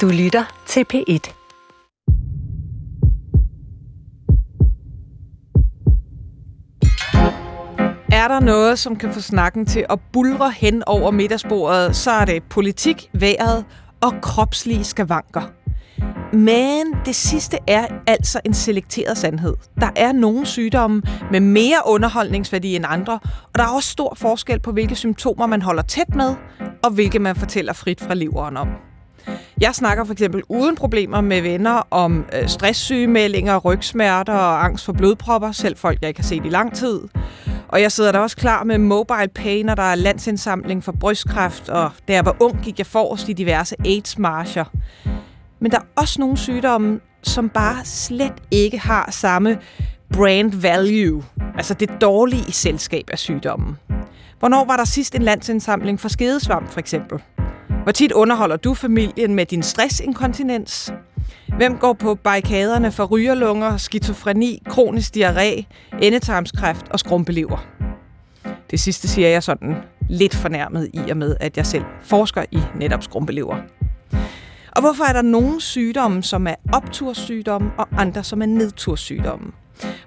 [0.00, 1.34] Du lytter til P1.
[8.12, 12.24] Er der noget, som kan få snakken til at bulre hen over middagsbordet, så er
[12.24, 13.64] det politik, vejret
[14.00, 15.42] og kropslige skavanker.
[16.36, 19.54] Men det sidste er altså en selekteret sandhed.
[19.80, 23.18] Der er nogle sygdomme med mere underholdningsværdi end andre,
[23.52, 26.34] og der er også stor forskel på, hvilke symptomer man holder tæt med,
[26.84, 28.68] og hvilke man fortæller frit fra leveren om.
[29.60, 34.92] Jeg snakker for eksempel uden problemer med venner om øh, stresssygemeldinger, rygsmerter og angst for
[34.92, 37.00] blodpropper, selv folk, jeg ikke har set i lang tid.
[37.68, 41.68] Og jeg sidder da også klar med mobile pay, når der er landsindsamling for brystkræft,
[41.68, 44.64] og da jeg var ung, gik jeg forrest i diverse AIDS-marcher.
[45.60, 49.58] Men der er også nogle sygdomme, som bare slet ikke har samme
[50.12, 51.24] brand value,
[51.56, 53.78] altså det dårlige i selskab af sygdommen.
[54.38, 57.22] Hvornår var der sidst en landsindsamling for skedesvamp, for eksempel?
[57.82, 60.92] Hvor tit underholder du familien med din stressinkontinens?
[61.56, 65.64] Hvem går på barrikaderne for rygerlunger, skizofreni, kronisk diarré,
[66.02, 67.66] endetarmskræft og skrumpelever?
[68.70, 69.74] Det sidste siger jeg sådan
[70.08, 73.56] lidt fornærmet i og med, at jeg selv forsker i netop skrumpelever.
[74.70, 79.52] Og hvorfor er der nogle sygdomme, som er optursygdomme, og andre, som er nedtursygdomme?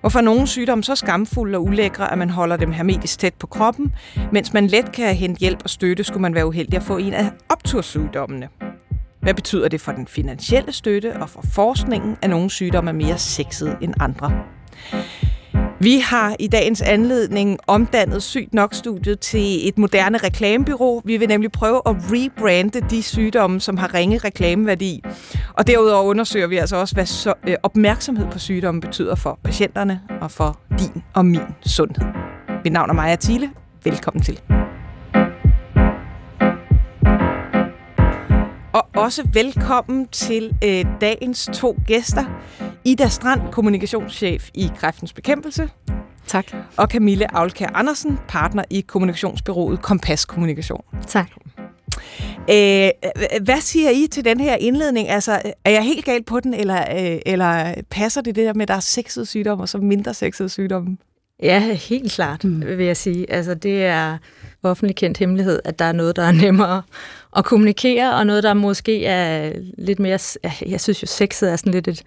[0.02, 3.94] Hvorfor nogle sygdomme så skamfulde og ulækre, at man holder dem hermetisk tæt på kroppen,
[4.32, 7.14] mens man let kan hente hjælp og støtte, skulle man være uheldig at få en
[7.14, 8.50] af optursygdommene.
[9.22, 13.18] Hvad betyder det for den finansielle støtte og for forskningen, at nogle sygdomme er mere
[13.18, 14.32] sexede end andre?
[15.80, 21.02] Vi har i dagens anledning omdannet Sygt Nok-studiet til et moderne reklamebyrå.
[21.06, 25.04] Vi vil nemlig prøve at rebrande de sygdomme, som har ringe reklameværdi.
[25.58, 30.02] Og derudover undersøger vi altså også, hvad så, øh, opmærksomhed på sygdomme betyder for patienterne
[30.22, 32.06] og for din og min sundhed.
[32.64, 33.50] Mit navn er Maja Thiele.
[33.84, 34.42] Velkommen til.
[38.74, 42.26] Og også velkommen til øh, dagens to gæster.
[42.86, 45.70] Ida Strand, kommunikationschef i Kræftens Bekæmpelse.
[46.28, 46.46] Tak.
[46.78, 50.84] Og Camille Aulkær Andersen, partner i kommunikationsbyrået Kompas Kommunikation.
[51.08, 51.28] Tak.
[52.50, 52.90] Øh,
[53.42, 55.10] hvad siger I til den her indledning?
[55.10, 58.62] Altså, er jeg helt galt på den, eller, øh, eller passer det det der med,
[58.62, 60.98] at der er sexede sygdomme og så mindre sexede sygdomme?
[61.44, 62.64] Ja, helt klart, mm.
[62.78, 63.32] vil jeg sige.
[63.32, 64.18] Altså, det er
[64.64, 66.82] offentlig kendt hemmelighed, at der er noget, der er nemmere
[67.38, 70.20] at kommunikere, og noget, der måske er lidt mere...
[70.66, 72.04] Jeg synes jo, sexet er sådan lidt et,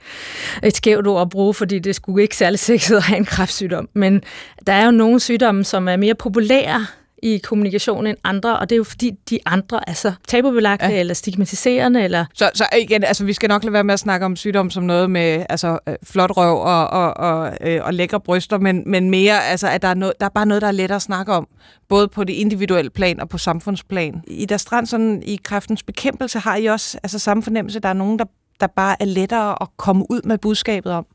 [0.62, 3.88] et skævt ord at bruge, fordi det skulle ikke særlig sexet at have en kræftsygdom.
[3.94, 4.22] Men
[4.66, 6.86] der er jo nogle sygdomme, som er mere populære
[7.22, 11.00] i kommunikation end andre, og det er jo fordi, de andre er så tabubelagte ja.
[11.00, 12.02] eller stigmatiserende.
[12.02, 12.24] Eller...
[12.34, 14.82] Så, så igen, altså, vi skal nok lade være med at snakke om sygdom som
[14.82, 19.10] noget med altså, øh, flot røv og, og, og, øh, og lækre bryster, men, men
[19.10, 21.32] mere, altså, at der er, noget, der er bare noget, der er lettere at snakke
[21.32, 21.48] om,
[21.88, 24.22] både på det individuelle plan og på samfundsplan.
[24.26, 27.92] I der strand sådan, i kræftens bekæmpelse har I også altså, samme fornemmelse, der er
[27.92, 28.24] nogen, der,
[28.60, 31.06] der bare er lettere at komme ud med budskabet om.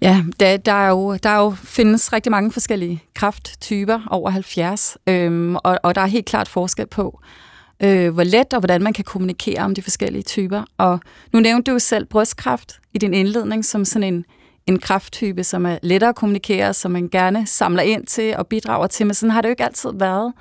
[0.00, 4.96] Ja, der, der, er jo, der er jo findes rigtig mange forskellige krafttyper over 70,
[5.06, 7.20] øhm, og, og der er helt klart forskel på,
[7.82, 10.62] øh, hvor let og hvordan man kan kommunikere om de forskellige typer.
[10.78, 11.00] Og
[11.32, 14.24] nu nævnte du selv brystkræft i din indledning som sådan en,
[14.66, 18.86] en krafttype, som er lettere at kommunikere, som man gerne samler ind til og bidrager
[18.86, 20.32] til, men sådan har det jo ikke altid været.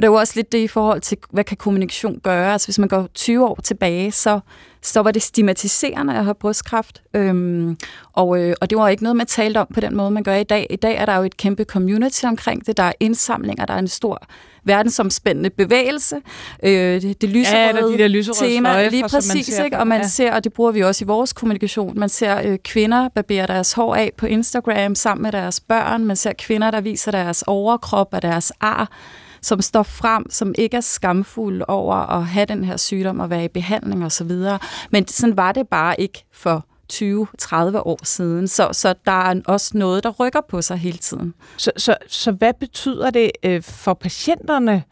[0.00, 2.52] Og det er jo også lidt det i forhold til, hvad kan kommunikation gøre?
[2.52, 4.40] Altså hvis man går 20 år tilbage, så,
[4.82, 7.02] så var det stigmatiserende at have brystkræft.
[7.14, 7.76] Øhm,
[8.12, 10.34] og, øh, og det var ikke noget, man talte om på den måde, man gør
[10.34, 10.66] i dag.
[10.70, 12.76] I dag er der jo et kæmpe community omkring det.
[12.76, 14.22] Der er indsamlinger, der er en stor
[14.64, 16.16] verdensomspændende bevægelse.
[16.62, 19.78] Øh, det, det lyserøde, ja, de tema, lige præcis, ser ikke?
[19.78, 20.08] og man ja.
[20.08, 23.72] ser, og det bruger vi også i vores kommunikation, man ser øh, kvinder barbere deres
[23.72, 28.08] hår af på Instagram sammen med deres børn, man ser kvinder, der viser deres overkrop
[28.12, 28.90] og deres ar,
[29.42, 33.44] som står frem, som ikke er skamfuld over at have den her sygdom og være
[33.44, 34.30] i behandling osv.
[34.90, 37.02] Men sådan var det bare ikke for 20-30
[37.78, 38.48] år siden.
[38.48, 41.34] Så, så der er også noget, der rykker på sig hele tiden.
[41.56, 44.82] Så, så, så hvad betyder det øh, for patienterne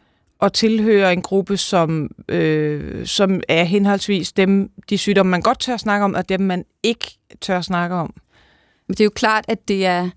[0.41, 5.77] at tilhøre en gruppe, som, øh, som er henholdsvis dem, de sygdomme, man godt tør
[5.77, 8.13] snakke om, og dem, man ikke tør snakke om?
[8.87, 10.09] Det er jo klart, at det er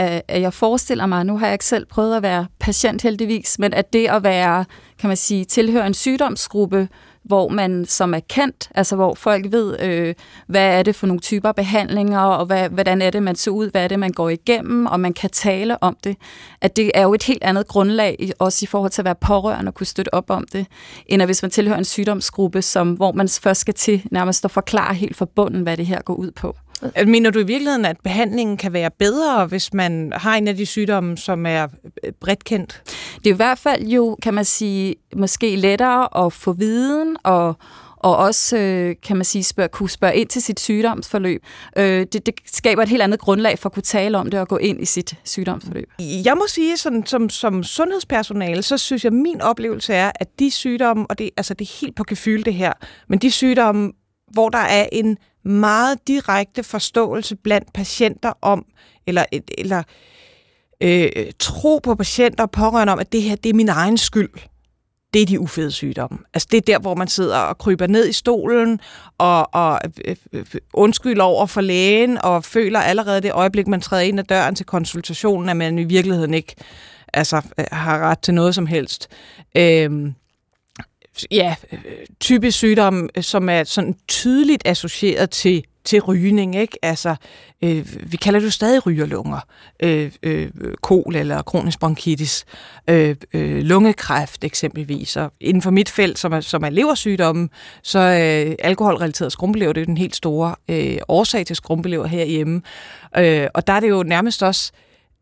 [0.00, 3.74] at jeg forestiller mig, nu har jeg ikke selv prøvet at være patient heldigvis, men
[3.74, 4.64] at det at være,
[4.98, 6.88] kan man sige, tilhøre en sygdomsgruppe,
[7.22, 10.14] hvor man som er kendt, altså hvor folk ved, øh,
[10.46, 13.70] hvad er det for nogle typer behandlinger, og hvad, hvordan er det, man ser ud,
[13.70, 16.16] hvad er det, man går igennem, og man kan tale om det.
[16.60, 19.70] At det er jo et helt andet grundlag, også i forhold til at være pårørende
[19.70, 20.66] og kunne støtte op om det,
[21.06, 24.50] end at hvis man tilhører en sygdomsgruppe, som, hvor man først skal til nærmest at
[24.50, 26.56] forklare helt fra bunden, hvad det her går ud på.
[27.06, 30.66] Mener du i virkeligheden, at behandlingen kan være bedre, hvis man har en af de
[30.66, 31.66] sygdomme, som er
[32.04, 32.82] øh, bredt kendt?
[33.18, 37.54] Det er i hvert fald jo, kan man sige, måske lettere at få viden og,
[37.96, 41.42] og også, øh, kan man sige, spørge, kunne spørge ind til sit sygdomsforløb.
[41.76, 44.48] Øh, det, det skaber et helt andet grundlag for at kunne tale om det og
[44.48, 45.90] gå ind i sit sygdomsforløb.
[46.24, 50.50] Jeg må sige, sådan, som, som sundhedspersonale, så synes jeg, min oplevelse er, at de
[50.50, 52.72] sygdomme, og det, altså, det er helt på gefyl det her,
[53.08, 53.92] men de sygdomme,
[54.32, 58.64] hvor der er en meget direkte forståelse blandt patienter om,
[59.06, 59.24] eller,
[59.58, 59.82] eller
[60.80, 64.30] øh, tro på patienter og pårørende om, at det her det er min egen skyld
[65.14, 66.18] det er de ufede sygdomme.
[66.34, 68.80] Altså det er der, hvor man sidder og kryber ned i stolen
[69.18, 70.44] og, og øh, øh
[70.74, 74.66] undskylder over for lægen og føler allerede det øjeblik, man træder ind ad døren til
[74.66, 76.54] konsultationen, at man i virkeligheden ikke
[77.12, 79.08] altså, øh, har ret til noget som helst.
[79.56, 80.12] Øh,
[81.30, 81.78] ja, øh,
[82.20, 86.78] typisk sygdom, øh, som er sådan tydeligt associeret til til rygning, ikke?
[86.82, 87.16] Altså,
[87.62, 89.40] øh, vi kalder det jo stadig rygerlunger,
[89.82, 90.50] øh, øh,
[90.82, 92.44] kol eller kronisk bronkitis,
[92.88, 95.16] øh, øh, lungekræft eksempelvis.
[95.16, 97.50] Og inden for mit felt, som er, som er leversygdommen,
[97.82, 102.62] så øh, alkoholrelateret skrumpelever, det er den helt store øh, årsag til skrumpelever herhjemme.
[103.18, 104.72] Øh, og der er det jo nærmest også,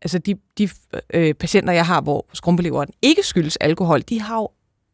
[0.02, 0.68] altså de, de
[1.14, 4.48] øh, patienter, jeg har, hvor skrumpeeleveren ikke skyldes alkohol, de har jo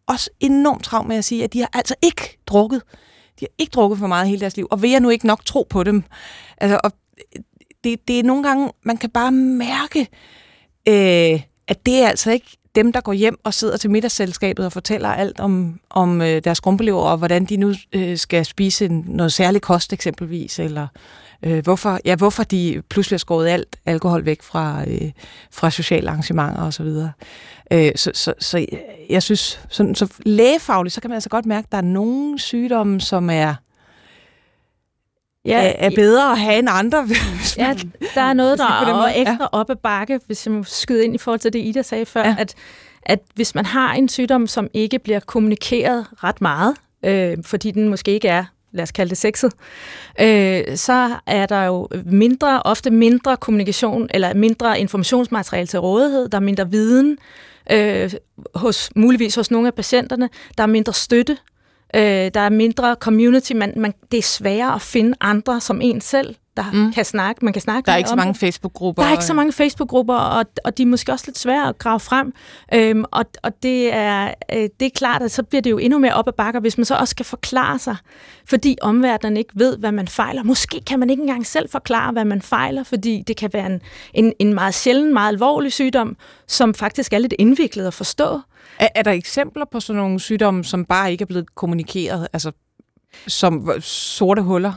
[0.07, 2.83] også enormt travlt med at sige, at de har altså ikke drukket.
[3.41, 5.45] De har ikke drukket for meget hele deres liv, og vil jeg nu ikke nok
[5.45, 6.05] tro på dem?
[6.59, 6.93] Altså, og
[7.85, 10.01] det, det er nogle gange, man kan bare mærke,
[10.89, 14.73] øh, at det er altså ikke dem, der går hjem og sidder til middagsselskabet og
[14.73, 19.05] fortæller alt om, om øh, deres grumpelever, og hvordan de nu øh, skal spise en,
[19.09, 20.87] noget særlig kost eksempelvis, eller
[21.45, 25.13] øh, hvorfor, ja, hvorfor de pludselig har skåret alt alkohol væk fra, øh,
[25.53, 26.87] fra sociale arrangementer osv.
[26.87, 27.09] Så,
[27.73, 28.67] øh, så, så, så
[29.11, 32.39] jeg synes, så, så lægefagligt, så kan man altså godt mærke, at der er nogle
[32.39, 33.55] sygdomme, som er
[35.45, 37.09] ja, er bedre at have end andre.
[37.59, 37.75] ja,
[38.15, 39.59] der er noget, der er ekstra ja.
[39.59, 42.25] op ad bakke, hvis jeg må skyde ind i forhold til det, Ida sagde før,
[42.25, 42.37] ja.
[42.39, 42.55] at,
[43.03, 46.75] at hvis man har en sygdom, som ikke bliver kommunikeret ret meget,
[47.05, 48.45] øh, fordi den måske ikke er
[48.75, 49.53] lad os kalde det sexet,
[50.21, 56.39] øh, så er der jo mindre, ofte mindre kommunikation, eller mindre informationsmateriale til rådighed, der
[56.39, 57.19] er mindre viden,
[57.73, 58.13] øh,
[58.55, 60.29] hos, muligvis hos nogle af patienterne,
[60.59, 61.37] der er mindre støtte,
[61.95, 66.01] øh, der er mindre community, man, man, det er sværere at finde andre som en
[66.01, 66.93] selv, der mm.
[66.93, 67.45] kan snakke.
[67.45, 69.03] Man kan snakke der er ikke så mange Facebook-grupper.
[69.03, 71.79] Der er ikke så mange Facebook-grupper, og, og de er måske også lidt svære at
[71.79, 72.33] grave frem.
[72.75, 75.99] Øhm, og og det, er, øh, det er klart, at så bliver det jo endnu
[75.99, 77.97] mere op ad bakker, hvis man så også skal forklare sig,
[78.49, 80.43] fordi omverdenen ikke ved, hvad man fejler.
[80.43, 83.81] Måske kan man ikke engang selv forklare, hvad man fejler, fordi det kan være en,
[84.15, 86.17] en, en meget sjælden, meget alvorlig sygdom,
[86.47, 88.41] som faktisk er lidt indviklet at forstå.
[88.79, 92.53] Er, er der eksempler på sådan nogle sygdomme, som bare ikke er blevet kommunikeret, altså
[93.29, 94.73] som sorte huller?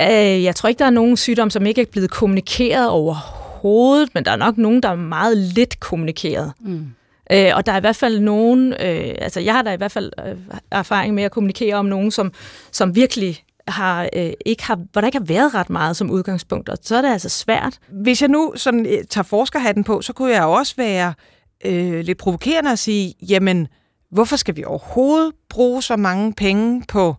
[0.00, 4.24] Øh, jeg tror ikke, der er nogen sygdom, som ikke er blevet kommunikeret overhovedet, men
[4.24, 6.52] der er nok nogen, der er meget lidt kommunikeret.
[6.60, 6.86] Mm.
[7.32, 9.92] Øh, og der er i hvert fald nogen, øh, altså jeg har da i hvert
[9.92, 10.36] fald øh,
[10.70, 12.32] erfaring med at kommunikere om nogen, som,
[12.72, 16.68] som virkelig har, øh, ikke har, hvor der ikke har været ret meget som udgangspunkt,
[16.68, 17.78] og så er det altså svært.
[17.88, 21.14] Hvis jeg nu sådan, øh, tager forskerhatten på, så kunne jeg også være
[21.64, 23.68] øh, lidt provokerende at sige, jamen,
[24.10, 27.16] hvorfor skal vi overhovedet bruge så mange penge på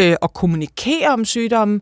[0.00, 1.80] øh, at kommunikere om sygdommen,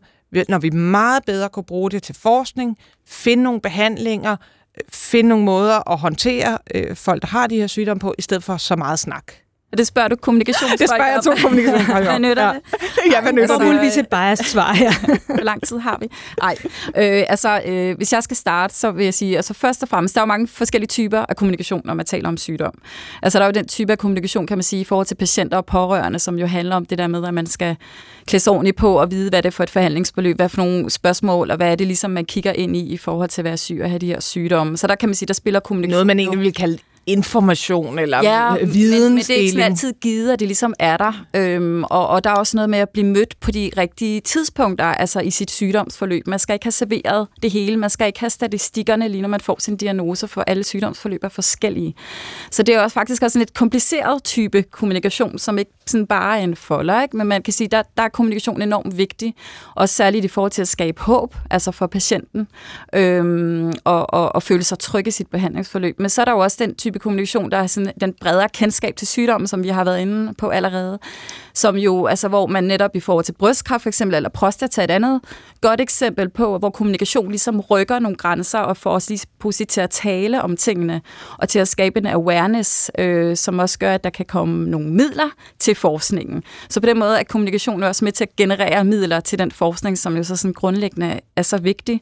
[0.49, 2.77] når vi meget bedre kunne bruge det til forskning,
[3.07, 7.67] finde nogle behandlinger, øh, finde nogle måder at håndtere øh, folk, der har de her
[7.67, 9.33] sygdomme på, i stedet for så meget snak.
[9.71, 12.03] Og det spørger du kommunikationsfolk Det spørger jeg to kommunikationsfolk om.
[12.03, 12.53] Hvad nytter ja.
[12.53, 12.61] det?
[13.13, 13.67] ja, hvad nytter det?
[13.67, 14.93] muligvis et biased svar, ja.
[15.35, 16.07] Hvor lang tid har vi?
[16.41, 19.89] Nej, øh, altså, øh, hvis jeg skal starte, så vil jeg sige, altså først og
[19.89, 22.73] fremmest, der er jo mange forskellige typer af kommunikation, når man taler om sygdom.
[23.21, 25.57] Altså, der er jo den type af kommunikation, kan man sige, i forhold til patienter
[25.57, 27.75] og pårørende, som jo handler om det der med, at man skal
[28.25, 30.89] klæde sig ordentligt på og vide, hvad det er for et forhandlingsbeløb, hvad for nogle
[30.89, 33.57] spørgsmål, og hvad er det ligesom, man kigger ind i, i forhold til at være
[33.57, 34.77] syg og have de her sygdomme.
[34.77, 35.91] Så der kan man sige, der spiller kommunikation.
[35.91, 39.03] Noget, man egentlig vil kalde information eller ja, vidensdeling.
[39.03, 41.25] Men, men det er ikke altid givet, at det ligesom er der.
[41.35, 44.85] Øhm, og, og der er også noget med at blive mødt på de rigtige tidspunkter,
[44.85, 46.27] altså i sit sygdomsforløb.
[46.27, 47.77] Man skal ikke have serveret det hele.
[47.77, 51.29] Man skal ikke have statistikkerne lige når man får sin diagnose, for alle sygdomsforløb er
[51.29, 51.95] forskellige.
[52.51, 56.39] Så det er også faktisk også en lidt kompliceret type kommunikation, som ikke sådan bare
[56.39, 57.17] er en folder, ikke?
[57.17, 59.35] men man kan sige, der, der er kommunikation enormt vigtig,
[59.75, 62.47] og særligt i forhold til at skabe håb, altså for patienten,
[62.93, 65.99] øhm, og, og, og føle sig tryg i sit behandlingsforløb.
[65.99, 68.95] Men så er der jo også den type kommunikation, der er sådan den bredere kendskab
[68.95, 70.99] til sygdommen, som vi har været inde på allerede,
[71.53, 74.91] som jo, altså hvor man netop i forhold til brystkræft for eksempel, eller prostata et
[74.91, 75.21] andet
[75.61, 79.81] godt eksempel på, hvor kommunikation ligesom rykker nogle grænser og får os lige pludselig til
[79.81, 81.01] at tale om tingene,
[81.37, 84.89] og til at skabe en awareness, øh, som også gør, at der kan komme nogle
[84.89, 85.29] midler
[85.59, 86.43] til forskningen.
[86.69, 89.97] Så på den måde er kommunikation også med til at generere midler til den forskning,
[89.97, 92.01] som jo så sådan grundlæggende er så vigtig.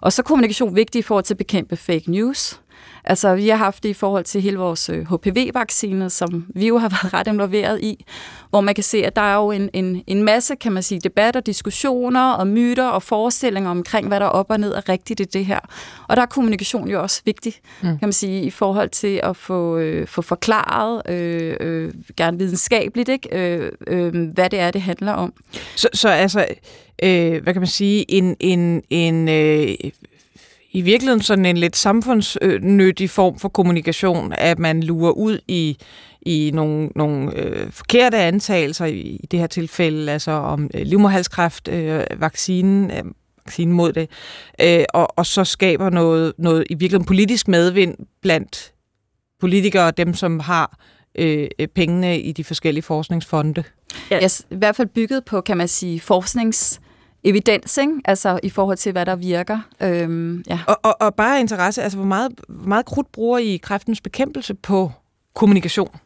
[0.00, 2.60] Og så er kommunikation vigtig i forhold til at bekæmpe fake news.
[3.04, 6.88] Altså, vi har haft det i forhold til hele vores HPV-vaccine, som vi jo har
[7.02, 8.04] været ret involveret i,
[8.50, 11.00] hvor man kan se, at der er jo en, en, en masse, kan man sige,
[11.00, 15.20] debatter, diskussioner og myter og forestillinger omkring, hvad der er op og ned er rigtigt
[15.20, 15.60] i det her.
[16.08, 17.88] Og der er kommunikation jo også vigtig, mm.
[17.88, 23.08] kan man sige, i forhold til at få, øh, få forklaret, øh, øh, gerne videnskabeligt,
[23.08, 25.32] ikke, øh, øh, hvad det er, det handler om.
[25.76, 26.46] Så, så altså,
[27.02, 29.74] øh, hvad kan man sige, en, en, en øh,
[30.72, 35.78] i virkeligheden sådan en lidt samfundsnyttig form for kommunikation, at man lurer ud i
[36.22, 41.68] i nogle, nogle øh, forkerte antagelser i, i det her tilfælde, altså om øh, livmoderhalskræft,
[41.68, 43.04] øh, vaccinen, øh,
[43.46, 44.10] vaccinen mod det,
[44.60, 48.72] øh, og, og så skaber noget, noget i virkeligheden politisk medvind blandt
[49.40, 50.78] politikere og dem, som har
[51.14, 53.64] øh, pengene i de forskellige forskningsfonde.
[54.10, 54.22] Ja.
[54.22, 56.80] Yes, I hvert fald bygget på, kan man sige, forsknings
[57.24, 57.92] evidens, ikke?
[58.04, 59.58] altså i forhold til, hvad der virker.
[59.80, 60.60] Øhm, ja.
[60.66, 64.54] og, og, og bare interesse, altså hvor meget, hvor meget krudt bruger I kræftens bekæmpelse
[64.54, 64.92] på
[65.34, 65.96] kommunikation?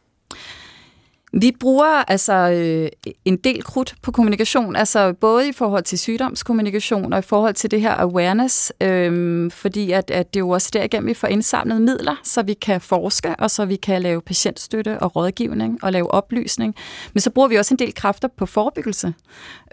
[1.41, 2.89] Vi bruger altså øh,
[3.25, 7.71] en del krudt på kommunikation, altså både i forhold til sygdomskommunikation og i forhold til
[7.71, 11.81] det her awareness, øh, fordi at, at det er jo også derigennem, vi får indsamlet
[11.81, 16.11] midler, så vi kan forske, og så vi kan lave patientstøtte og rådgivning og lave
[16.11, 16.75] oplysning.
[17.13, 19.13] Men så bruger vi også en del kræfter på forebyggelse,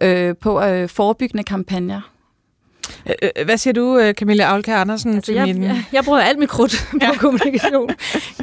[0.03, 2.12] øh, på øh, forebyggende kampagner.
[3.07, 5.15] Øh, øh, hvad siger du, øh, Camilla Aulke Andersen?
[5.15, 5.63] Altså, jeg, min...
[5.63, 7.17] jeg, jeg bruger alt mit krudt på ja.
[7.17, 7.91] kommunikation,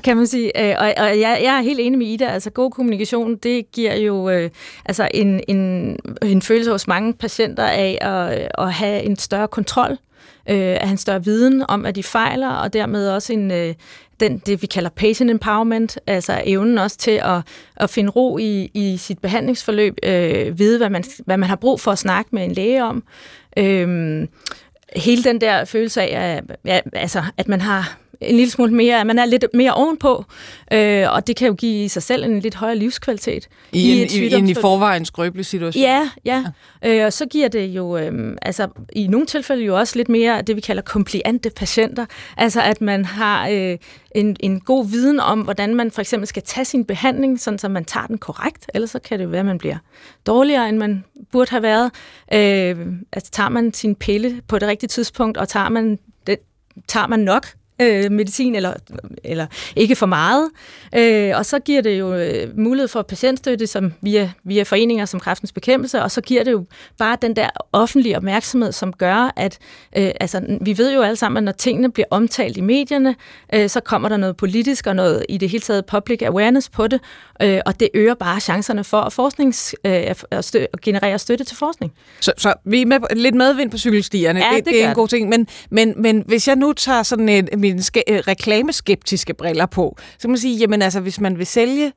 [0.03, 0.77] kan man sige.
[0.79, 2.25] Og, og jeg, jeg er helt enig med Ida.
[2.25, 4.49] Altså, god kommunikation, det giver jo øh,
[4.85, 9.97] altså en, en, en følelse hos mange patienter af at, at have en større kontrol
[10.49, 13.73] øh, at have en større viden om, at de fejler, og dermed også en, øh,
[14.19, 17.41] den, det, vi kalder patient empowerment, altså evnen også til at,
[17.75, 21.79] at finde ro i, i sit behandlingsforløb, øh, vide, hvad man, hvad man har brug
[21.79, 23.03] for at snakke med en læge om.
[23.57, 24.27] Øh,
[24.95, 29.05] hele den der følelse af, at, ja, altså, at man har en lille smule mere,
[29.05, 30.25] man er lidt mere ovenpå,
[30.73, 33.47] øh, og det kan jo give i sig selv en lidt højere livskvalitet.
[33.71, 35.83] I, i, en, i, en i forvejen skrøbelig situation.
[35.83, 36.45] Ja, ja.
[36.83, 36.99] ja.
[36.99, 40.41] Øh, og så giver det jo, øh, altså i nogle tilfælde jo også lidt mere
[40.41, 42.05] det, vi kalder kompliante patienter.
[42.37, 43.77] Altså at man har øh,
[44.15, 47.67] en, en god viden om, hvordan man for eksempel skal tage sin behandling, sådan så
[47.67, 49.77] man tager den korrekt, ellers så kan det jo være, at man bliver
[50.27, 51.91] dårligere, end man burde have været.
[52.33, 56.39] Øh, altså tager man sin pille på det rigtige tidspunkt, og tager man det,
[56.87, 57.47] tager man nok,
[57.81, 58.73] øh, medicin, eller,
[59.23, 59.45] eller
[59.75, 60.49] ikke for meget.
[60.95, 65.19] Øh, og så giver det jo øh, mulighed for patientstøtte som via, via foreninger som
[65.19, 66.65] Kræftens Bekæmpelse, og så giver det jo
[66.97, 69.57] bare den der offentlige opmærksomhed, som gør, at
[69.97, 73.15] øh, altså, vi ved jo alle sammen, at når tingene bliver omtalt i medierne,
[73.53, 76.87] øh, så kommer der noget politisk og noget i det hele taget public awareness på
[76.87, 77.01] det,
[77.41, 81.43] øh, og det øger bare chancerne for at, forsknings, øh, at, stø, at generere støtte
[81.43, 81.93] til forskning.
[82.19, 84.95] Så, så vi er med, lidt medvind på cykelstierne, ja, det, det, det er en
[84.95, 89.33] god ting, men, men, men hvis jeg nu tager sådan et, mine sk- øh, reklameskeptiske
[89.33, 91.91] briller på, så kan man sige, jamen altså, hvis man vil sælge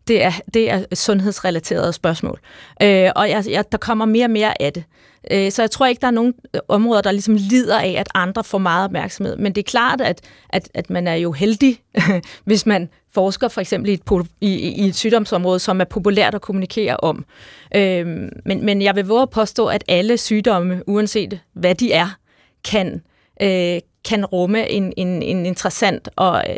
[0.08, 2.40] det er, det er sundhedsrelaterede spørgsmål.
[2.82, 4.84] Øh, og jeg, jeg, der kommer mere og mere af det.
[5.30, 8.08] Øh, så jeg tror ikke, der er nogen øh, områder, der ligesom lider af, at
[8.14, 9.36] andre får meget opmærksomhed.
[9.36, 10.20] Men det er klart, at,
[10.50, 11.80] at, at man er jo heldig,
[12.44, 16.40] hvis man forsker for eksempel i et, i, i et sygdomsområde, som er populært at
[16.40, 17.24] kommunikere om.
[17.76, 18.06] Øh,
[18.44, 22.08] men, men jeg vil våge at påstå, at alle sygdomme, uanset hvad de er,
[22.64, 23.02] kan,
[23.42, 26.56] øh, kan rumme en, en, en interessant og øh,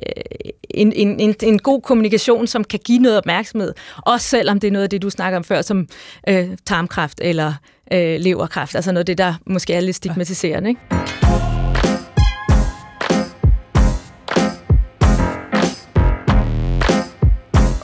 [0.71, 3.75] en, en, en, en god kommunikation, som kan give noget opmærksomhed,
[4.07, 5.87] også selvom det er noget af det, du snakker om før, som
[6.29, 7.53] øh, tarmkræft eller
[7.93, 10.69] øh, leverkræft, altså noget af det, der måske er lidt stigmatiserende.
[10.69, 10.81] Ikke?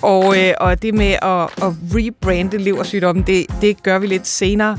[0.02, 4.78] Og, øh, og det med at, at rebrande leversygdommen, det, det gør vi lidt senere.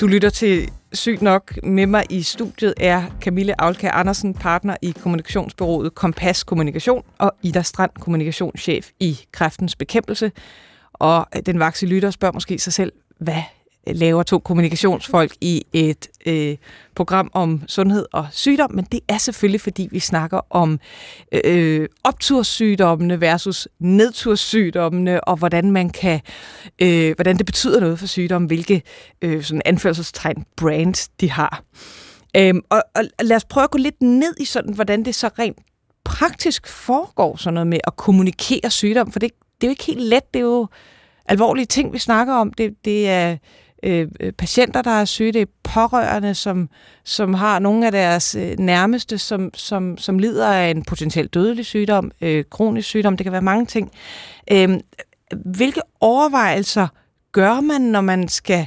[0.00, 4.94] Du lytter til Sygt nok med mig i studiet er Camille Aulkær Andersen, partner i
[5.02, 10.32] kommunikationsbyrået Kompas Kommunikation, og Ida Strand, kommunikationschef i Kræftens Bekæmpelse.
[10.92, 13.42] Og øh, den vakse lytter spørger måske sig selv, hvad
[13.94, 16.56] laver to kommunikationsfolk i et øh,
[16.94, 20.80] program om sundhed og sygdom, men det er selvfølgelig, fordi vi snakker om
[21.44, 26.20] øh, opturssygdommene versus nedturssygdommene, og hvordan man kan,
[26.78, 28.82] øh, hvordan det betyder noget for sygdommen, hvilke
[29.22, 31.62] øh, sådan anførselstegn brands de har.
[32.36, 35.30] Øhm, og, og lad os prøve at gå lidt ned i sådan, hvordan det så
[35.38, 35.58] rent
[36.04, 39.30] praktisk foregår sådan noget med at kommunikere sygdom, for det,
[39.60, 40.66] det er jo ikke helt let, det er jo
[41.28, 42.52] alvorlige ting, vi snakker om.
[42.52, 43.36] Det, det er
[43.82, 46.68] Øh, øh, patienter, der er syge, det er pårørende, som,
[47.04, 51.66] som har nogle af deres øh, nærmeste, som, som, som lider af en potentielt dødelig
[51.66, 53.92] sygdom, øh, kronisk sygdom, det kan være mange ting.
[54.52, 54.80] Øh,
[55.44, 56.88] hvilke overvejelser
[57.32, 58.66] gør man, når man skal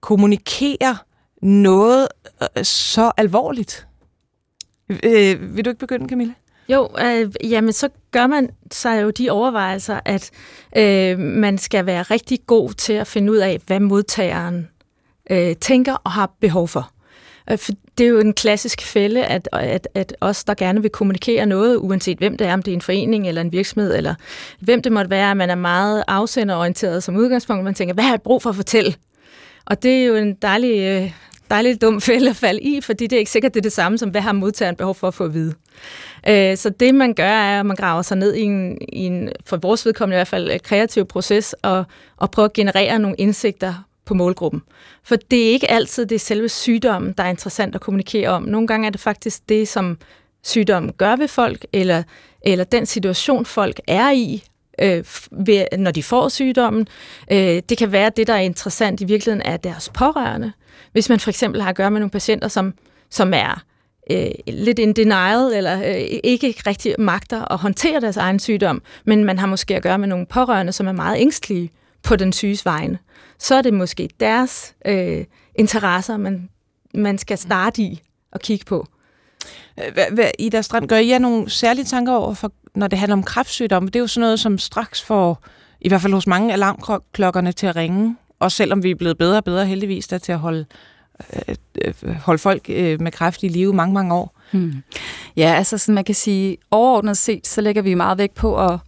[0.00, 0.96] kommunikere
[1.42, 2.08] noget
[2.42, 3.86] øh, så alvorligt?
[4.90, 6.34] Øh, vil du ikke begynde, Camille?
[6.72, 10.30] Jo, øh, jamen så gør man sig jo de overvejelser, at
[10.76, 14.68] øh, man skal være rigtig god til at finde ud af, hvad modtageren
[15.30, 16.90] øh, tænker og har behov for.
[17.50, 20.90] Øh, for det er jo en klassisk fælde, at, at, at os, der gerne vil
[20.90, 24.14] kommunikere noget, uanset hvem det er, om det er en forening eller en virksomhed, eller
[24.60, 27.64] hvem det måtte være, at man er meget afsenderorienteret som udgangspunkt.
[27.64, 28.94] Man tænker, hvad har jeg brug for at fortælle?
[29.66, 31.12] Og det er jo en dejlig, øh,
[31.50, 33.98] dejlig dum fælde at falde i, fordi det er ikke sikkert, det er det samme
[33.98, 35.54] som, hvad har modtageren behov for at få at vide.
[36.28, 39.30] Øh, så det, man gør, er, at man graver sig ned i en, i en
[39.44, 41.84] for vores vedkommende i hvert fald, øh, kreativ proces og,
[42.16, 44.62] og prøver at generere nogle indsigter på målgruppen.
[45.04, 48.42] For det er ikke altid det er selve sygdommen, der er interessant at kommunikere om.
[48.42, 49.98] Nogle gange er det faktisk det, som
[50.42, 52.02] sygdommen gør ved folk, eller,
[52.42, 54.44] eller den situation, folk er i,
[54.82, 56.88] øh, ved, når de får sygdommen.
[57.32, 60.52] Øh, det kan være, at det, der er interessant i virkeligheden, er deres pårørende.
[60.92, 62.74] Hvis man for eksempel har at gøre med nogle patienter, som,
[63.10, 63.64] som er
[64.10, 69.24] øh, lidt in denial, eller øh, ikke rigtig magter at håndtere deres egen sygdom, men
[69.24, 71.70] man har måske at gøre med nogle pårørende, som er meget ængstlige
[72.02, 72.98] på den syges vegne,
[73.38, 76.48] så er det måske deres øh, interesser, man,
[76.94, 78.86] man skal starte i og kigge på.
[79.78, 83.22] I Ida Strand, gør I jer nogle særlige tanker over, for, når det handler om
[83.22, 83.86] kræftsygdomme?
[83.86, 85.44] Det er jo sådan noget, som straks får,
[85.80, 88.16] i hvert fald hos mange, alarmklokkerne til at ringe.
[88.38, 90.66] Og selvom vi er blevet bedre og bedre heldigvis der til at holde
[91.48, 94.36] øh, øh, øh, holde folk øh, med kræft i live mange, mange år.
[94.52, 94.82] Hmm.
[95.36, 98.78] Ja, altså sådan man kan sige, overordnet set, så lægger vi meget vægt på at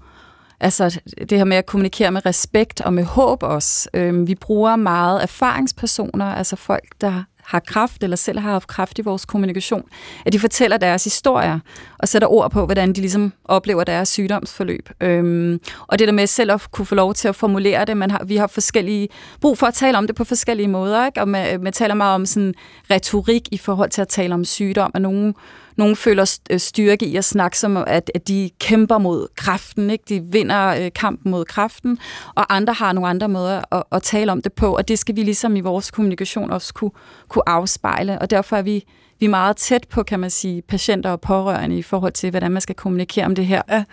[0.63, 3.89] Altså det her med at kommunikere med respekt og med håb også.
[3.95, 8.99] Øhm, vi bruger meget erfaringspersoner, altså folk, der har kraft eller selv har haft kraft
[8.99, 9.85] i vores kommunikation,
[10.27, 11.59] at de fortæller deres historier
[11.99, 14.89] og sætter ord på, hvordan de ligesom oplever deres sygdomsforløb.
[15.01, 18.11] Øhm, og det der med selv at kunne få lov til at formulere det, man
[18.11, 19.09] har, vi har forskellige
[19.41, 21.21] brug for at tale om det på forskellige måder, ikke?
[21.21, 22.55] og man, man taler meget om sådan
[22.91, 25.35] retorik i forhold til at tale om sygdom, og nogen
[25.77, 30.05] nogle føler øh, styrke i at snakke som, at, at de kæmper mod kraften, ikke?
[30.09, 31.99] de vinder øh, kampen mod kraften,
[32.35, 35.17] og andre har nogle andre måder at, at tale om det på, og det skal
[35.17, 36.91] vi ligesom i vores kommunikation også kunne,
[37.29, 38.85] kunne afspejle, og derfor er vi
[39.23, 42.51] vi er meget tæt på, kan man sige, patienter og pårørende i forhold til, hvordan
[42.51, 43.63] man skal kommunikere om det her.
[43.71, 43.85] Ja.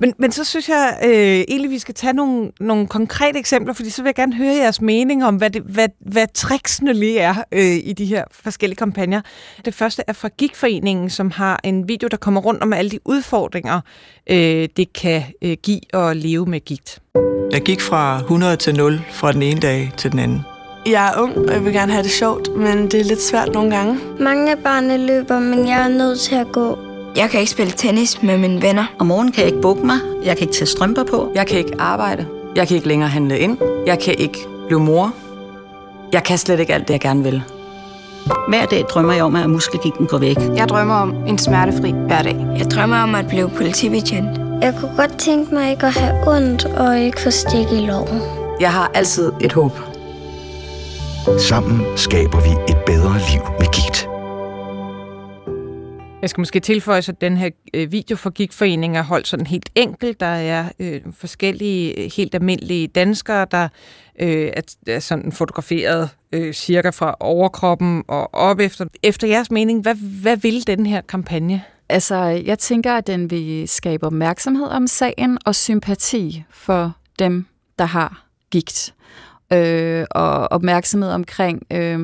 [0.00, 3.90] Men, men så synes jeg øh, egentlig, vi skal tage nogle, nogle konkrete eksempler, fordi
[3.90, 7.34] så vil jeg gerne høre jeres mening om, hvad, det, hvad, hvad tricksene lige er
[7.52, 9.20] øh, i de her forskellige kampagner.
[9.64, 12.98] Det første er fra Gigforeningen, som har en video, der kommer rundt om alle de
[13.04, 13.80] udfordringer,
[14.30, 16.98] øh, det kan øh, give at leve med gigt.
[17.52, 20.53] Jeg gik fra 100 til 0 fra den ene dag til den anden.
[20.86, 23.52] Jeg er ung, og jeg vil gerne have det sjovt, men det er lidt svært
[23.54, 23.98] nogle gange.
[24.20, 26.78] Mange af børnene løber, men jeg er nødt til at gå.
[27.16, 28.84] Jeg kan ikke spille tennis med mine venner.
[28.98, 29.96] Om morgenen kan jeg ikke bukke mig.
[30.24, 31.32] Jeg kan ikke tage strømper på.
[31.34, 32.26] Jeg kan ikke arbejde.
[32.56, 33.58] Jeg kan ikke længere handle ind.
[33.86, 35.14] Jeg kan ikke blive mor.
[36.12, 37.42] Jeg kan slet ikke alt det, jeg gerne vil.
[38.48, 40.36] Hver dag drømmer jeg om, at muskelgigten går væk.
[40.56, 42.36] Jeg drømmer om en smertefri hverdag.
[42.58, 44.38] Jeg drømmer om at blive politibetjent.
[44.62, 48.20] Jeg kunne godt tænke mig ikke at have ondt og ikke få stik i loven.
[48.60, 49.93] Jeg har altid et håb.
[51.24, 54.08] Sammen skaber vi et bedre liv med gigt.
[56.22, 59.70] Jeg skal måske tilføje, at den her øh, video for Gigtforeningen er holdt sådan helt
[59.74, 60.20] enkelt.
[60.20, 63.68] Der er øh, forskellige helt almindelige danskere, der
[64.20, 68.86] øh, er, er sådan fotograferet øh, cirka fra overkroppen og op efter.
[69.02, 71.62] Efter jeres mening, hvad, hvad vil den her kampagne?
[71.88, 77.46] Altså, jeg tænker, at den vil skabe opmærksomhed om sagen og sympati for dem,
[77.78, 78.94] der har gigt
[79.52, 81.98] øh, og opmærksomhed omkring, øh,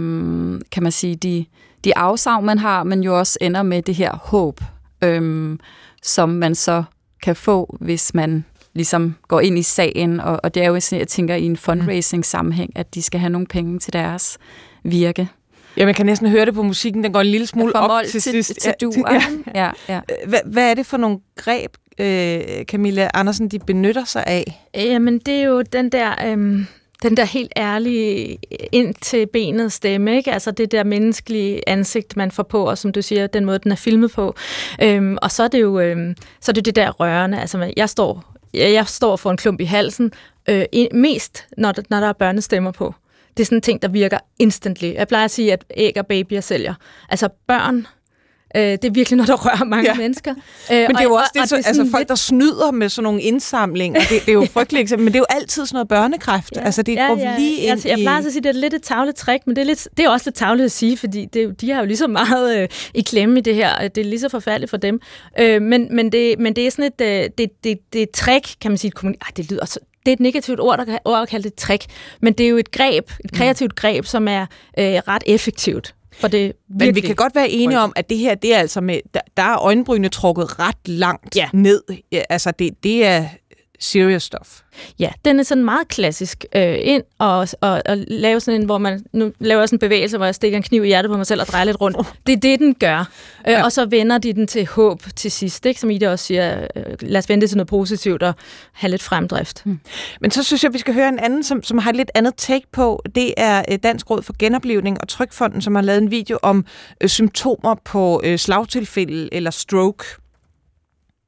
[0.73, 1.45] kan man sige, de,
[1.85, 4.61] de afsavn, man har, men jo også ender med det her håb,
[5.05, 5.59] øh,
[6.03, 6.83] som man så
[7.23, 11.09] kan få, hvis man ligesom går ind i sagen, og, og det er jo, jeg
[11.09, 14.39] tænker, i en fundraising-sammenhæng, at de skal have nogle penge til deres
[14.83, 15.29] virke.
[15.77, 18.11] Ja, man kan næsten høre det på musikken, den går en lille smule op til,
[18.11, 18.49] til sidst.
[18.49, 18.93] Til, til du.
[19.11, 19.23] Ja.
[19.55, 20.01] Ja, ja.
[20.27, 24.67] Hvad, hvad er det for nogle greb, øh, Camilla Andersen, de benytter sig af?
[24.75, 26.15] Jamen, det er jo den der...
[26.27, 26.65] Øh
[27.03, 28.39] den der helt ærlige
[28.73, 30.33] ind til benet stemme, ikke?
[30.33, 33.73] Altså det der menneskelige ansigt, man får på, og som du siger, den måde, den
[33.73, 34.35] er filmet på.
[34.83, 37.41] Øhm, og så er det jo øhm, så er det, det der rørende.
[37.41, 40.13] Altså jeg står, jeg står for en klump i halsen,
[40.49, 42.95] øh, mest når der, når der er børnestemmer på.
[43.37, 44.95] Det er sådan en ting, der virker instantly.
[44.95, 46.75] Jeg plejer at sige, at æg og babyer sælger.
[47.09, 47.87] Altså børn
[48.57, 49.97] Øh, det er virkelig noget, der rører mange ja.
[49.97, 50.35] mennesker.
[50.73, 52.71] Øh, men det er jo også og, det, og, og det altså folk, der snyder
[52.71, 54.01] med sådan nogle indsamlinger.
[54.01, 56.57] Det, det er jo frygteligt eksempel, men det er jo altid sådan noget børnekræft.
[56.57, 56.61] Ja.
[56.61, 57.35] Altså det ja, går ja.
[57.39, 59.63] lige ind altså, Jeg plejer at sige, det er lidt et tavlet trick, men det
[59.63, 61.97] er, lidt, det er også lidt tavlet at sige, fordi det, de har jo lige
[61.97, 63.89] så meget øh, i klemme i det her.
[63.89, 65.01] Det er lige så forfærdeligt for dem.
[65.41, 68.11] Øh, men, men, det, men det er sådan et, øh, det, det, det er et
[68.11, 68.93] trick, kan man sige.
[69.05, 71.55] Ej, det lyder så, det er et negativt ord, der kan ord at kalde det
[71.55, 71.85] trick,
[72.21, 74.47] men det er jo et greb, et kreativt greb, som er
[74.79, 75.95] øh, ret effektivt.
[76.21, 78.81] For det Men vi kan godt være enige om, at det her, det er altså
[78.81, 81.49] med, der, der er øjenbrynene trukket ret langt ja.
[81.53, 81.83] ned.
[82.13, 83.25] Ja, altså, det, det er
[83.81, 84.61] serious stuff.
[84.99, 88.79] Ja, den er sådan meget klassisk øh, ind og, og, og lave sådan en, hvor
[88.79, 91.27] man nu laver sådan en bevægelse, hvor jeg stikker en kniv i hjertet på mig
[91.27, 91.97] selv og drejer lidt rundt.
[92.27, 92.99] Det er det, den gør.
[92.99, 93.65] Øh, ja.
[93.65, 95.81] Og så vender de den til håb til sidst, ikke?
[95.81, 98.35] som Ida også siger, øh, lad os vente til noget positivt og
[98.73, 99.67] have lidt fremdrift.
[99.67, 99.81] Mm.
[100.21, 102.35] Men så synes jeg, vi skal høre en anden, som, som har et lidt andet
[102.37, 103.03] take på.
[103.15, 106.65] Det er øh, Dansk Råd for Genoplevning og Trykfonden, som har lavet en video om
[107.01, 110.05] øh, symptomer på øh, slagtilfælde eller stroke.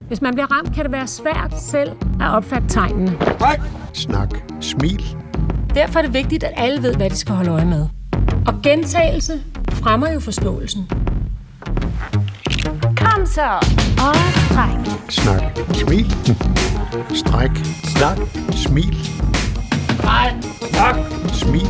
[0.08, 3.16] Hvis man bliver ramt, kan det være svært selv at opfatte tegnene.
[3.38, 3.60] Tak.
[3.92, 4.28] Snak.
[4.60, 5.16] Smil.
[5.74, 7.86] Derfor er det vigtigt, at alle ved, hvad de skal holde øje med.
[8.46, 9.32] Og gentagelse
[9.70, 10.90] fremmer jo forståelsen.
[12.96, 13.50] Kom så,
[13.98, 14.16] og
[14.50, 15.00] stræk.
[15.08, 15.42] Snak.
[15.74, 16.06] Smil.
[17.14, 17.50] Stræk.
[17.84, 18.18] Snak.
[18.52, 18.96] Smil.
[19.98, 20.32] Stræk.
[20.72, 20.96] Snak.
[21.32, 21.66] Smil.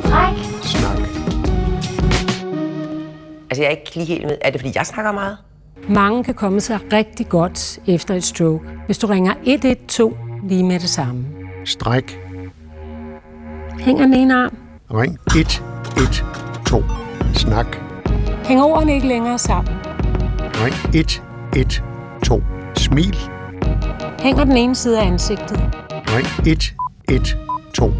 [0.00, 0.36] Stræk.
[0.62, 0.98] Snak.
[3.50, 4.36] Altså, jeg er ikke lige helt med.
[4.44, 5.36] Er det, fordi jeg snakker meget?
[5.88, 10.16] Mange kan komme sig rigtig godt efter et stroke, hvis du ringer 112
[10.48, 11.24] lige med det samme.
[11.64, 12.20] Stræk.
[13.78, 14.56] Hænger den ene arm.
[14.94, 16.84] Ring 112.
[17.34, 17.76] Snak.
[18.44, 19.74] Hæng ordene ikke længere sammen.
[20.38, 22.42] Ring 112.
[22.76, 23.16] Smil.
[24.20, 25.60] Hænger den ene side af ansigtet.
[25.90, 27.92] Ring 112.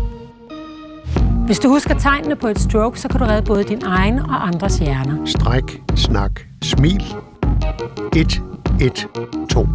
[1.46, 4.46] Hvis du husker tegnene på et stroke, så kan du redde både din egen og
[4.46, 5.26] andres hjerner.
[5.26, 7.04] Stræk, snak, smil.
[8.14, 8.42] 1,
[8.80, 9.08] 1,
[9.50, 9.66] 2.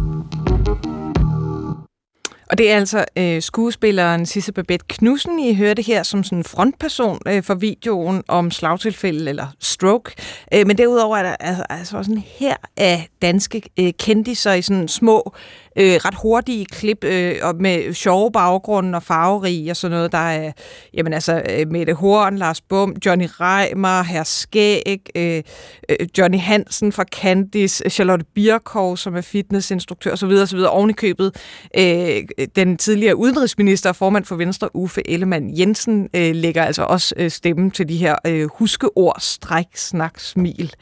[2.50, 7.18] Og det er altså øh, skuespilleren Sisse Babette Knudsen, I hørte her som sådan frontperson
[7.28, 10.12] øh, for videoen om slagtilfælde eller stroke.
[10.54, 14.62] Øh, men derudover er der altså, altså også en her af danske øh, kendiser i
[14.62, 15.34] sådan små
[15.76, 20.12] øh, ret hurtige klip øh, og med sjove baggrunde og farverige og sådan noget.
[20.12, 20.52] Der er
[20.94, 25.42] jamen altså øh, Mette Horn, Lars Bum, Johnny Reimer, Herr Skæg, øh,
[25.88, 30.30] øh, Johnny Hansen fra Candice, Charlotte Birkov, som er fitnessinstruktør osv.
[30.30, 30.58] osv.
[30.58, 31.36] Oven i købet
[31.78, 32.22] øh,
[32.56, 37.30] den tidligere udenrigsminister og formand for Venstre, Uffe Ellemann Jensen, øh, lægger altså også øh,
[37.30, 40.72] stemmen til de her øh, huskeord, stræk, snak, smil.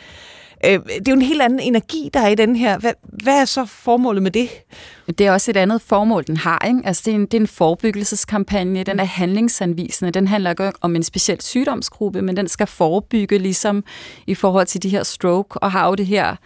[0.64, 2.78] Øh, det er jo en helt anden energi, der er i den her.
[2.78, 4.48] Hvad, hvad er så formålet med det?
[5.06, 6.64] Det er også et andet formål, den har.
[6.68, 6.80] Ikke?
[6.84, 10.10] Altså, det, er en, det er en forebyggelseskampagne, den er handlingsanvisende.
[10.10, 13.84] Den handler ikke om en speciel sygdomsgruppe, men den skal forebygge ligesom
[14.26, 16.36] i forhold til de her stroke, og har jo det her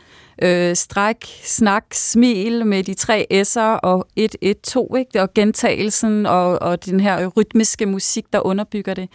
[0.42, 5.22] øh, stræk, snak, smil med de tre S'er og 1-1-2, ikke?
[5.22, 9.08] og gentagelsen og, og den her rytmiske musik, der underbygger det.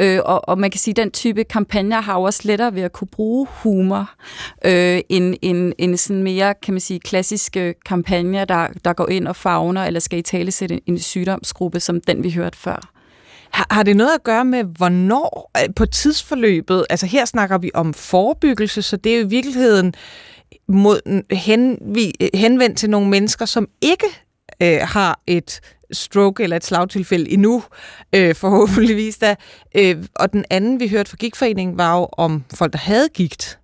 [0.00, 2.92] Øh, og, og man kan sige, at den type kampagner har også lettere ved at
[2.92, 4.10] kunne bruge humor
[4.64, 9.28] øh, end, end, end sådan mere, kan man sige, klassiske kampagner, der, der går ind
[9.28, 12.90] og fagner eller skal i tale sætte en, en sygdomsgruppe, som den vi hørte før.
[13.50, 17.70] Har, har det noget at gøre med, hvornår øh, på tidsforløbet, altså her snakker vi
[17.74, 19.94] om forebyggelse, så det er jo i virkeligheden
[20.70, 24.06] mod, hen, vi, henvendt til nogle mennesker, som ikke
[24.62, 25.60] øh, har et
[25.92, 27.62] stroke eller et slagtilfælde endnu,
[28.14, 29.34] øh, forhåbentligvis da.
[29.74, 33.58] Øh, og den anden, vi hørte fra Gigtforeningen, var jo om folk, der havde gigt.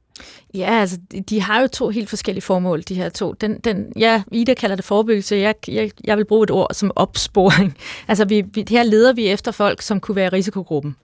[0.55, 3.33] Ja, altså, de har jo to helt forskellige formål, de her to.
[3.33, 6.91] Den, den, ja, Ida kalder det forebyggelse, jeg, jeg, jeg vil bruge et ord som
[6.97, 7.77] opsporing.
[8.09, 10.97] Altså, vi, vi, her leder vi efter folk, som kunne være risikogruppen.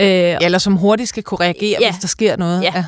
[0.00, 0.06] Øh,
[0.40, 2.62] eller som hurtigt skal kunne reagere, ja, hvis der sker noget.
[2.62, 2.84] Ja, ja.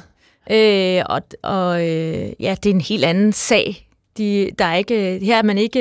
[0.51, 3.89] Øh, og og øh, ja, det er en helt anden sag.
[4.19, 5.81] De, der er ikke, her er man ikke,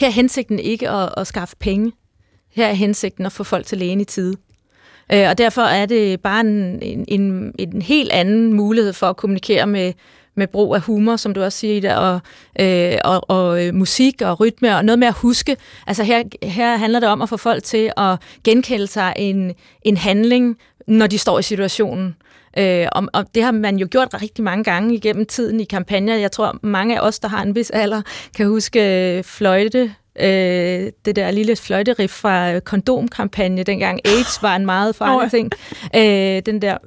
[0.00, 1.92] her er hensigten ikke at, at skaffe penge.
[2.54, 4.36] Her er hensigten at få folk til lægen i tide.
[5.12, 9.16] Øh, og derfor er det bare en, en, en, en helt anden mulighed for at
[9.16, 9.92] kommunikere med,
[10.34, 12.20] med brug af humor, som du også siger, og,
[12.60, 15.56] øh, og, og øh, musik og rytme og noget med at huske.
[15.86, 19.96] Altså her, her handler det om at få folk til at genkende sig en, en
[19.96, 22.16] handling, når de står i situationen.
[22.58, 26.16] Øh, og, og det har man jo gjort rigtig mange gange igennem tiden i kampagner.
[26.16, 28.02] Jeg tror, mange af os, der har en vis alder,
[28.36, 34.56] kan huske øh, fløjte øh, det der lille fløjteriff fra øh, kondomkampagne, dengang AIDS var
[34.56, 35.50] en meget farlig ting.
[35.96, 36.78] Øh, den der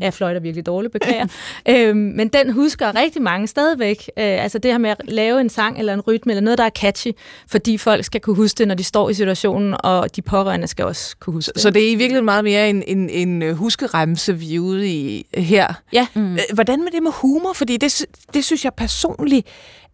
[0.00, 1.26] jeg fløjter virkelig dårligt, beklager.
[1.68, 4.10] øhm, men den husker rigtig mange stadigvæk.
[4.16, 6.64] Øh, altså det her med at lave en sang eller en rytme eller noget, der
[6.64, 7.12] er catchy,
[7.48, 10.84] fordi folk skal kunne huske det, når de står i situationen, og de pårørende skal
[10.84, 11.62] også kunne huske det.
[11.62, 14.88] Så det er i virkeligheden meget mere en, en, en øh, huskeremse, vi er ude
[14.88, 15.74] i her.
[15.92, 16.06] Ja.
[16.14, 16.38] Mm.
[16.54, 17.52] Hvordan med det med humor?
[17.52, 19.46] Fordi det, det synes jeg personligt...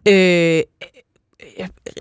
[0.09, 0.61] Øh,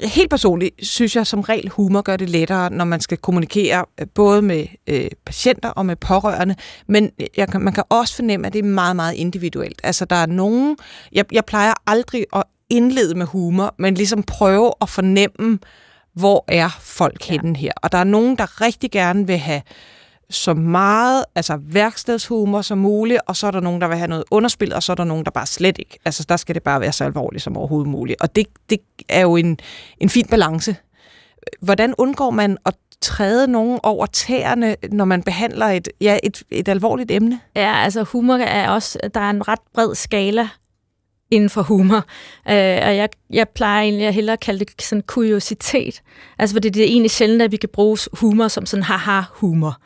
[0.03, 4.07] helt personligt synes jeg som regel, humor gør det lettere, når man skal kommunikere øh,
[4.07, 6.55] både med øh, patienter og med pårørende,
[6.87, 9.81] men jeg man kan også fornemme, at det er meget, meget individuelt.
[9.83, 10.77] Altså der er nogen,
[11.11, 15.59] jeg, jeg plejer aldrig at indlede med humor, men ligesom prøve at fornemme,
[16.13, 17.31] hvor er folk ja.
[17.31, 17.71] henne her.
[17.75, 19.61] Og der er nogen, der rigtig gerne vil have
[20.29, 24.23] så meget altså værkstedshumor som muligt, og så er der nogen, der vil have noget
[24.31, 25.99] underspil, og så er der nogen, der bare slet ikke.
[26.05, 28.21] Altså der skal det bare være så alvorligt som overhovedet muligt.
[28.21, 29.59] Og det, det er jo en,
[29.97, 30.75] en fin balance.
[31.61, 36.67] Hvordan undgår man at træde nogen over tæerne, når man behandler et, ja, et, et
[36.67, 37.39] alvorligt emne?
[37.55, 40.47] Ja, altså humor er også, der er en ret bred skala
[41.31, 42.05] inden for humor.
[42.49, 46.01] Øh, og jeg, jeg plejer egentlig at hellere kalde det sådan kuriositet.
[46.39, 49.77] Altså fordi det er egentlig sjældent, at vi kan bruge humor som sådan haha-humor.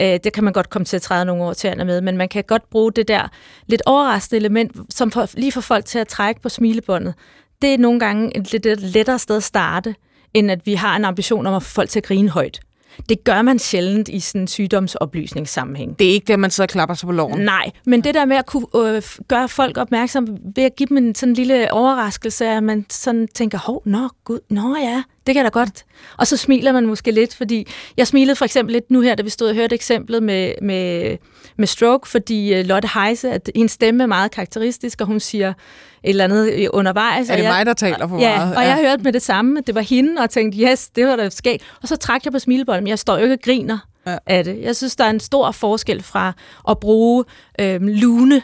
[0.00, 2.28] Øh, det kan man godt komme til at træde nogle år til med, men man
[2.28, 3.28] kan godt bruge det der
[3.66, 7.14] lidt overraskende element, som for, lige får folk til at trække på smilebåndet.
[7.62, 9.94] Det er nogle gange et lidt lettere sted at starte,
[10.34, 12.60] end at vi har en ambition om at få folk til at grine højt.
[13.08, 15.98] Det gør man sjældent i sådan en sygdomsoplysningssammenhæng.
[15.98, 17.40] Det er ikke det, man sidder og klapper sig på loven.
[17.40, 20.96] Nej, men det der med at kunne øh, gøre folk opmærksom ved at give dem
[20.96, 25.44] en sådan lille overraskelse, at man sådan tænker, hov, nå, gud, nå ja, det kan
[25.44, 25.84] da godt.
[26.16, 29.22] Og så smiler man måske lidt, fordi jeg smilede for eksempel lidt nu her, da
[29.22, 31.16] vi stod og hørte eksemplet med, med,
[31.58, 35.48] med stroke, fordi øh, Lotte Heise, at hendes stemme er meget karakteristisk, og hun siger
[35.48, 35.54] et
[36.02, 37.30] eller andet øh, undervejs.
[37.30, 38.52] Er det jeg, mig, der taler for ja, meget?
[38.52, 41.06] Ja, og jeg hørte med det samme, at det var hende, og tænkte, yes, det
[41.06, 41.62] var da skægt.
[41.82, 44.18] Og så trak jeg på smilebåndet, men jeg står jo ikke og griner ja.
[44.26, 44.62] af det.
[44.62, 46.32] Jeg synes, der er en stor forskel fra
[46.68, 47.24] at bruge
[47.60, 48.36] øh, lune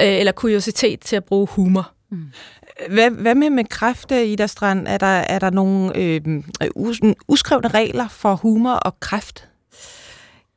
[0.00, 1.90] øh, eller kuriositet til at bruge humor.
[2.10, 2.24] Mm.
[2.90, 4.86] Hvad, hvad med med kræft, Ida Strand?
[4.88, 6.20] Er der, er der nogle øh,
[6.74, 9.48] us, uskrevne regler for humor og kræft?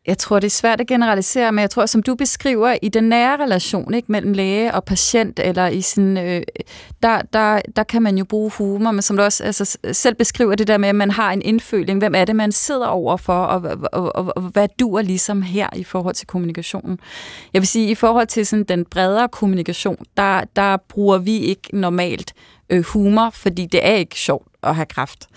[0.08, 3.04] Jeg tror, det er svært at generalisere, men jeg tror, som du beskriver, i den
[3.04, 6.42] nære relation ikke, mellem læge og patient, eller i sin, øh,
[7.04, 10.56] der, der, der kan man jo bruge humor, men som du også altså, selv beskriver
[10.56, 12.00] det der med, at man har en indføling.
[12.00, 15.70] Hvem er det, man sidder over for, og, og, og, og hvad duer ligesom her
[15.76, 17.00] i forhold til kommunikationen?
[17.54, 21.70] Jeg vil sige, i forhold til sådan, den bredere kommunikation, der, der bruger vi ikke
[21.74, 22.34] normalt
[22.70, 25.28] øh, humor, fordi det er ikke sjovt at have kræft.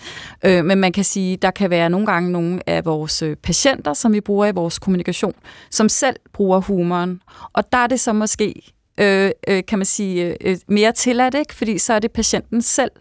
[0.45, 3.93] Øh, men man kan sige, der kan være nogle gange nogle af vores øh, patienter,
[3.93, 5.33] som vi bruger i vores kommunikation,
[5.69, 7.21] som selv bruger humoren.
[7.53, 11.35] Og der er det så måske øh, øh, kan man sige, øh, øh, mere tilladt,
[11.35, 11.55] ikke?
[11.55, 12.91] fordi så er det patienten selv,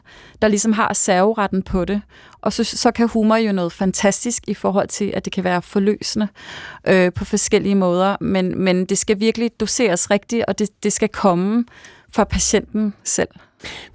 [0.42, 2.02] der ligesom har serveretten på det.
[2.40, 5.62] Og så, så kan humor jo noget fantastisk i forhold til, at det kan være
[5.62, 6.28] forløsende
[6.88, 11.08] øh, på forskellige måder, men, men det skal virkelig doseres rigtigt, og det, det skal
[11.08, 11.64] komme
[12.12, 13.28] fra patienten selv.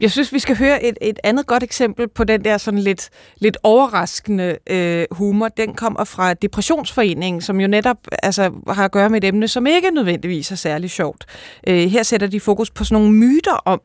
[0.02, 3.10] Jeg synes, vi skal høre et, et andet godt eksempel på den der sådan lidt,
[3.38, 5.48] lidt overraskende øh, humor.
[5.48, 9.68] Den kommer fra Depressionsforeningen, som jo netop altså, har at gøre med et emne, som
[9.68, 11.26] ikke nødvendigvis er særlig sjovt.
[11.68, 13.82] Øh, her sætter de fokus på sådan nogle myter om,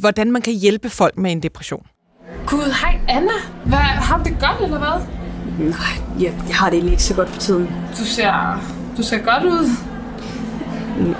[0.00, 1.86] hvordan man kan hjælpe folk med en depression.
[2.46, 3.32] Gud, hej Anna.
[3.66, 5.06] Hvad, har du det godt, eller hvad?
[5.58, 7.70] Nej, jeg, jeg har det egentlig ikke så godt for tiden.
[7.98, 8.62] Du ser,
[8.96, 9.89] du ser godt ud.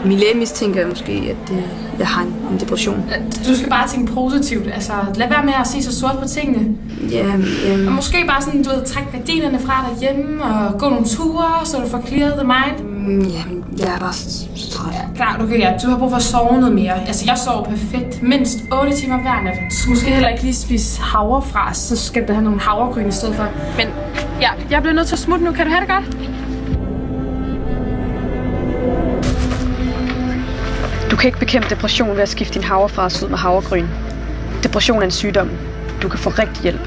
[0.04, 1.62] Min læge mistænker måske, at øh,
[1.98, 3.10] jeg har en, en depression.
[3.48, 4.66] Du skal bare tænke positivt.
[4.74, 6.76] Altså, lad være med at se så sort på tingene.
[7.10, 7.86] Ja, um...
[7.86, 11.66] Og måske bare sådan, du ved, trække gardinerne fra dig hjemme og gå nogle ture,
[11.66, 12.90] så du får cleared the mind.
[13.00, 13.42] Mm, ja,
[13.78, 14.12] jeg er bare
[14.70, 14.94] træt.
[14.94, 15.72] Ja, klart, okay, ja.
[15.84, 17.06] Du har brug for at sove noget mere.
[17.06, 18.22] Altså, jeg sover perfekt.
[18.22, 19.58] Mindst 8 timer hver nat.
[19.70, 23.12] Du skal måske heller ikke lige spise havrefras, så skal du have nogle havregryn i
[23.12, 23.46] stedet for.
[23.76, 23.86] Men
[24.40, 25.52] ja, jeg bliver nødt til at smutte nu.
[25.52, 26.29] Kan du have det godt?
[31.20, 33.87] Kan ikke bekæmpe depression ved at skifte din havrefras ud med havregryn.
[34.62, 35.50] Depression er en sygdom.
[36.02, 36.80] Du kan få rigtig hjælp.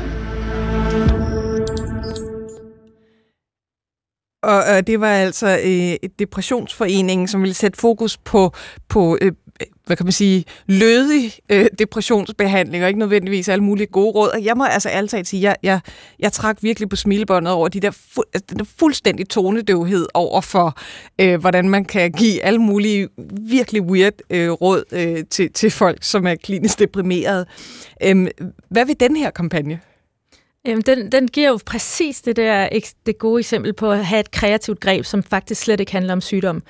[4.43, 8.51] Og øh, det var altså øh, Depressionsforeningen, som ville sætte fokus på,
[8.89, 9.31] på øh,
[9.85, 14.29] hvad kan man sige, lødig øh, depressionsbehandling, og ikke nødvendigvis alle mulige gode råd.
[14.29, 15.79] Og jeg må altså ærligt sige, jeg, jeg,
[16.19, 20.41] jeg trak virkelig på smilebåndet over de der, fu- altså, den der fuldstændig tonedøvhed over
[20.41, 20.77] for,
[21.19, 23.07] øh, hvordan man kan give alle mulige
[23.49, 27.45] virkelig weird øh, råd øh, til, til folk, som er klinisk deprimerede.
[28.03, 28.27] Øh,
[28.69, 29.79] hvad vil den her kampagne?
[30.65, 32.69] Jamen, den, den giver jo præcis det der
[33.05, 36.21] det gode eksempel på at have et kreativt greb, som faktisk slet ikke handler om
[36.21, 36.63] sygdom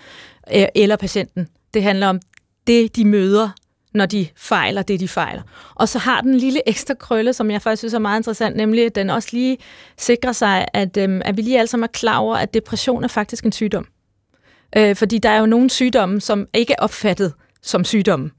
[0.56, 1.48] øh, eller patienten.
[1.74, 2.20] Det handler om
[2.68, 3.50] det, de møder,
[3.94, 5.42] når de fejler det, de fejler.
[5.76, 8.56] Og så har den en lille ekstra krølle, som jeg faktisk synes er meget interessant,
[8.56, 9.58] nemlig at den også lige
[9.98, 13.08] sikrer sig, at, øhm, at vi lige alle sammen er klar over, at depression er
[13.08, 13.88] faktisk en sygdom.
[14.78, 18.32] Øh, fordi der er jo nogle sygdomme, som ikke er opfattet som sygdomme.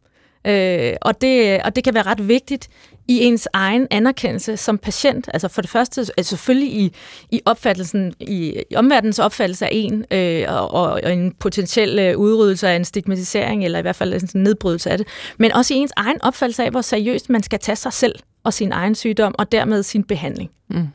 [0.47, 2.69] Øh, og, det, og det kan være ret vigtigt
[3.09, 5.29] i ens egen anerkendelse som patient.
[5.33, 6.93] Altså for det første, altså selvfølgelig i,
[7.31, 12.69] i opfattelsen, i, i omverdens opfattelse af en, øh, og, og en potentiel øh, udryddelse
[12.69, 15.07] af en stigmatisering, eller i hvert fald en nedbrydelse af det,
[15.39, 18.15] men også i ens egen opfattelse af, hvor seriøst man skal tage sig selv
[18.45, 20.51] og sin egen sygdom, og dermed sin behandling.
[20.71, 20.89] Mm.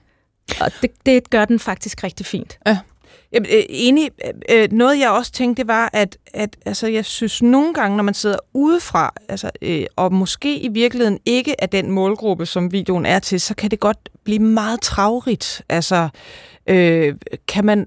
[0.61, 2.59] Og det, det gør den faktisk rigtig fint.
[2.67, 2.77] Ja.
[3.31, 4.09] Jamen, øh, enig.
[4.25, 7.97] Øh, øh, noget jeg også tænkte, det var, at, at altså, jeg synes nogle gange,
[7.97, 12.71] når man sidder udefra, altså, øh, og måske i virkeligheden ikke er den målgruppe, som
[12.71, 15.61] videoen er til, så kan det godt blive meget travrigt.
[15.69, 16.09] Altså,
[16.67, 17.15] øh,
[17.47, 17.85] kan man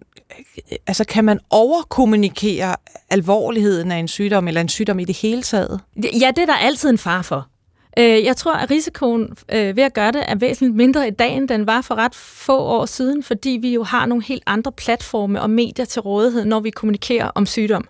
[0.87, 2.77] altså kan man overkommunikere
[3.11, 5.81] alvorligheden af en sygdom, eller en sygdom i det hele taget?
[5.97, 7.52] Ja, det er der altid en far for.
[7.99, 11.37] Øh, jeg tror, at risikoen øh, ved at gøre det er væsentligt mindre i dag,
[11.37, 14.73] end den var for ret få år siden, fordi vi jo har nogle helt andre
[14.73, 17.89] platforme og medier til rådighed, når vi kommunikerer om sygdom.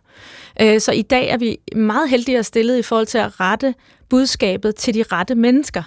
[0.60, 3.74] Øh, så i dag er vi meget heldigere stillet i forhold til at rette
[4.08, 5.82] budskabet til de rette mennesker.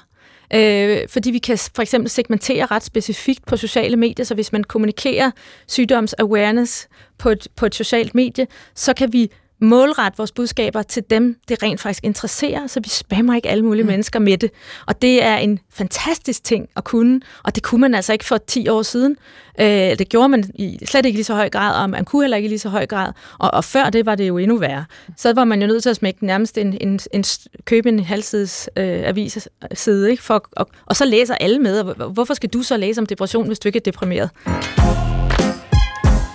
[0.54, 4.64] Øh, fordi vi kan for eksempel segmentere ret specifikt på sociale medier, så hvis man
[4.64, 5.32] kommunikerer
[5.68, 11.36] sygdoms-awareness på et, på et socialt medie, så kan vi målrette vores budskaber til dem,
[11.50, 13.90] det rent faktisk interesserer, så vi spammer ikke alle mulige mm.
[13.90, 14.52] mennesker med det.
[14.88, 18.38] Og det er en fantastisk ting at kunne, og det kunne man altså ikke for
[18.38, 19.16] 10 år siden.
[19.60, 22.38] Øh, det gjorde man i slet ikke lige så høj grad, og man kunne heller
[22.38, 23.12] ikke i lige så høj grad.
[23.40, 24.86] Og, og før det var det jo endnu værre.
[25.18, 27.24] Så var man jo nødt til at smække nærmest en, en, en,
[27.66, 30.24] købe en halvsides øh, avisside, ikke?
[30.24, 31.80] For, og, og så læser alle med.
[31.80, 34.30] Og hvorfor skal du så læse om depression, hvis du ikke er deprimeret?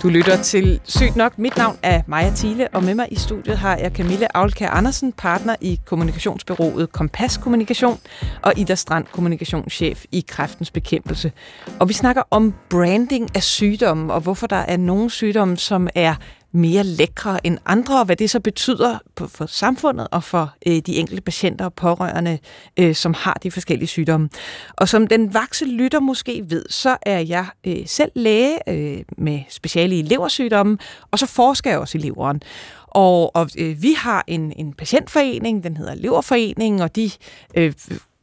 [0.02, 1.38] Du lytter til Sygt Nok.
[1.38, 5.12] Mit navn er Maja Thiele, og med mig i studiet har jeg Camille Aulkær Andersen,
[5.12, 7.98] partner i kommunikationsbyrået Kompas Kommunikation,
[8.42, 11.32] og Ida Strand, kommunikationschef i Kræftens Bekæmpelse.
[11.80, 16.14] Og vi snakker om branding af sygdomme, og hvorfor der er nogle sygdomme, som er
[16.52, 20.96] mere lækre end andre, og hvad det så betyder for samfundet og for øh, de
[20.96, 22.38] enkelte patienter og pårørende,
[22.76, 24.28] øh, som har de forskellige sygdomme.
[24.76, 29.40] Og som den vakse lytter måske ved, så er jeg øh, selv læge øh, med
[29.48, 30.78] speciale i leversygdomme,
[31.10, 32.42] og så forsker jeg også i leveren.
[32.86, 37.10] Og, og øh, vi har en, en patientforening, den hedder Leverforeningen, og de
[37.54, 37.72] øh,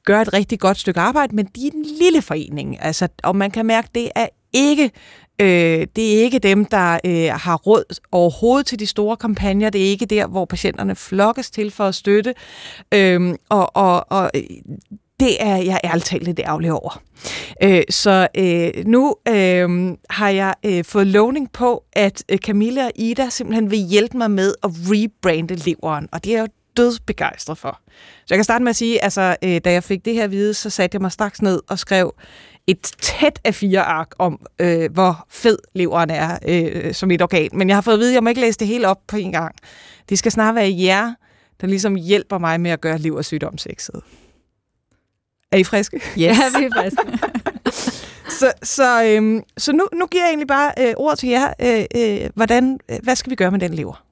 [0.06, 3.52] gør et rigtig godt stykke arbejde, men de er en lille forening, altså, og man
[3.52, 4.91] kan mærke, at det er ikke
[5.41, 9.69] Øh, det er ikke dem, der øh, har råd overhovedet til de store kampagner.
[9.69, 12.33] Det er ikke der, hvor patienterne flokkes til for at støtte.
[12.93, 14.41] Øh, og, og, og øh,
[15.19, 17.01] det er jeg ærligt talt lidt ærgerlig over.
[17.63, 22.91] Øh, så øh, nu øh, har jeg øh, fået lovning på, at øh, Camilla og
[22.95, 27.79] Ida simpelthen vil hjælpe mig med at rebrande leveren, og det er jo dødsbegejstret for.
[28.17, 30.31] Så jeg kan starte med at sige, altså, øh, da jeg fik det her at
[30.31, 32.13] vide, så satte jeg mig straks ned og skrev
[32.67, 37.49] et tæt af fire ark om, øh, hvor fed leveren er øh, som et organ.
[37.53, 39.17] Men jeg har fået at vide, at jeg må ikke læse det hele op på
[39.17, 39.56] en gang.
[40.10, 41.13] Det skal snart være jer,
[41.62, 44.01] der ligesom hjælper mig med at gøre leversygdom sexet.
[45.51, 45.97] Er I friske?
[45.97, 46.17] Yes.
[46.17, 47.19] Ja, vi er friske.
[48.30, 51.53] så så, øhm, så nu, nu giver jeg egentlig bare øh, ord til jer.
[51.62, 54.07] Øh, øh, hvordan, øh, hvad skal vi gøre med den lever?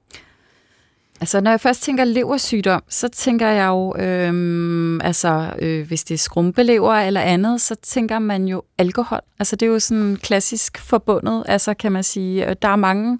[1.20, 6.14] Altså, når jeg først tænker leversygdom, så tænker jeg jo, øhm, altså, øh, hvis det
[6.14, 9.20] er skrumpelever eller andet, så tænker man jo alkohol.
[9.38, 13.18] Altså, det er jo sådan klassisk forbundet, altså kan man sige, øh, der er mange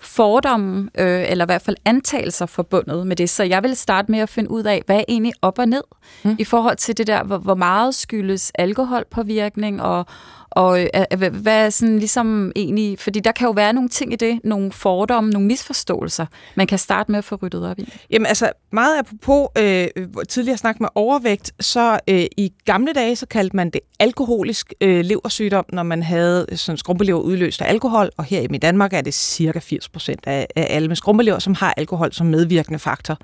[0.00, 3.30] fordomme, øh, eller i hvert fald antagelser forbundet med det.
[3.30, 5.82] Så jeg vil starte med at finde ud af, hvad er egentlig op og ned
[6.24, 6.36] mm.
[6.38, 10.06] i forhold til det der, hvor, hvor meget skyldes alkoholpåvirkning, og,
[10.50, 14.16] og øh, hvad er sådan ligesom egentlig, fordi der kan jo være nogle ting i
[14.16, 17.92] det, nogle fordomme, nogle misforståelser, man kan starte med at få ryddet op i.
[18.10, 19.88] Jamen altså, meget apropos øh,
[20.28, 25.04] tidligere snak med overvægt, så øh, i gamle dage, så kaldte man det alkoholisk øh,
[25.04, 29.00] leversygdom, når man havde øh, sådan skrumpelever udløst af alkohol, og her i Danmark er
[29.00, 33.18] det cirka 80 procent af, af alle med skrumpelever, som har alkohol som medvirkende faktor.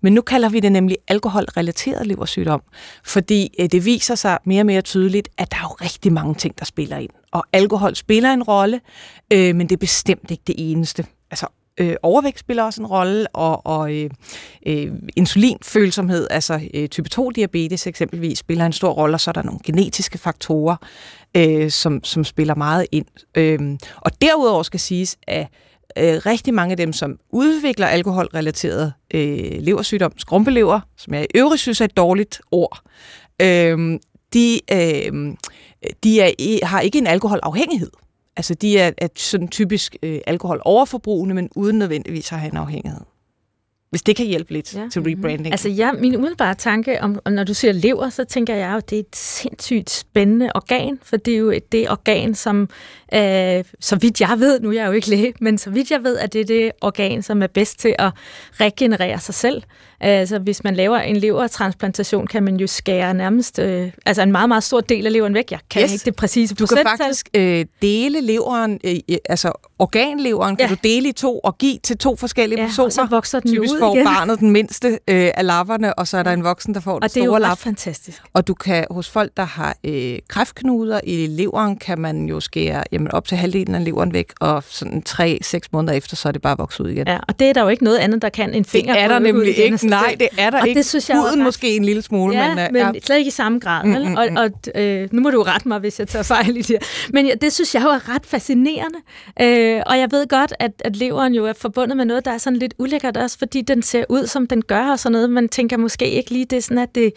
[0.00, 2.62] Men nu kalder vi det nemlig alkoholrelateret leversygdom,
[3.04, 6.34] fordi øh, det viser sig mere og mere tydeligt, at der er jo rigtig mange
[6.34, 7.10] ting, der spiller ind.
[7.32, 8.80] Og alkohol spiller en rolle,
[9.32, 11.06] øh, men det er bestemt ikke det eneste.
[11.30, 11.46] Altså
[11.80, 14.10] øh, overvægt spiller også en rolle, og, og øh,
[14.66, 19.42] øh, insulinfølsomhed, altså øh, type 2-diabetes eksempelvis, spiller en stor rolle, og så er der
[19.42, 20.76] nogle genetiske faktorer,
[21.36, 23.06] øh, som, som spiller meget ind.
[23.34, 23.58] Øh,
[23.96, 25.46] og derudover skal siges, at
[25.98, 31.60] øh, rigtig mange af dem, som udvikler alkoholrelateret øh, leversygdom, skrumpelever, som jeg i øvrigt
[31.60, 32.82] synes er et dårligt ord,
[33.42, 33.98] øh,
[34.34, 35.34] de, øh,
[36.04, 37.90] de er, har ikke en alkoholafhængighed.
[38.36, 43.00] Altså de er, er sådan typisk øh, alkoholoverforbrugende, men uden nødvendigvis at have en afhængighed
[43.90, 44.88] hvis det kan hjælpe lidt ja.
[44.92, 45.52] til rebranding.
[45.52, 48.90] Altså, ja, min umiddelbare tanke, om, når du siger lever, så tænker jeg jo, at
[48.90, 52.68] det er et sindssygt spændende organ, for det er jo et, det organ, som,
[53.14, 56.04] øh, så vidt jeg ved, nu er jeg jo ikke læge, men så vidt jeg
[56.04, 58.10] ved, at det er det organ, som er bedst til at
[58.60, 59.62] regenerere sig selv.
[60.00, 64.48] Altså, hvis man laver en levertransplantation, kan man jo skære nærmest, øh, altså en meget,
[64.48, 65.50] meget stor del af leveren væk.
[65.50, 65.92] Jeg kan yes.
[65.92, 68.96] ikke det præcise Du kan faktisk øh, dele leveren, øh,
[69.28, 70.74] altså organleveren, kan ja.
[70.74, 72.86] du dele i to og give til to forskellige ja, personer.
[72.86, 74.04] og så vokser den Typisk ud får igen.
[74.04, 77.02] barnet den mindste øh, af lapperne, og så er der en voksen, der får den
[77.02, 77.58] Og det er store jo lap.
[77.58, 78.22] fantastisk.
[78.32, 82.84] Og du kan hos folk, der har øh, kræftknuder i leveren, kan man jo skære
[82.92, 86.42] jamen, op til halvdelen af leveren væk, og sådan 3-6 måneder efter, så er det
[86.42, 87.06] bare vokset ud igen.
[87.06, 89.08] Ja, og det er der jo ikke noget andet, der kan en finger det er
[89.08, 89.89] der nemlig ikke.
[89.90, 90.78] Nej, det er der og ikke.
[90.78, 93.00] Det synes jeg Huden ret- måske en lille smule, ja, men, øh, men ja.
[93.04, 93.84] slet ikke i samme grad.
[93.84, 94.08] Mm, Vel?
[94.08, 94.36] mm, Og, mm.
[94.36, 94.50] og
[94.82, 97.10] øh, nu må du jo rette mig, hvis jeg tager fejl i det her.
[97.12, 98.98] Men ja, det synes jeg jo er ret fascinerende.
[99.40, 102.38] Øh, og jeg ved godt, at, at leveren jo er forbundet med noget, der er
[102.38, 105.30] sådan lidt ulækkert også, fordi den ser ud, som den gør og sådan noget.
[105.30, 107.12] Man tænker måske ikke lige, det er sådan, at det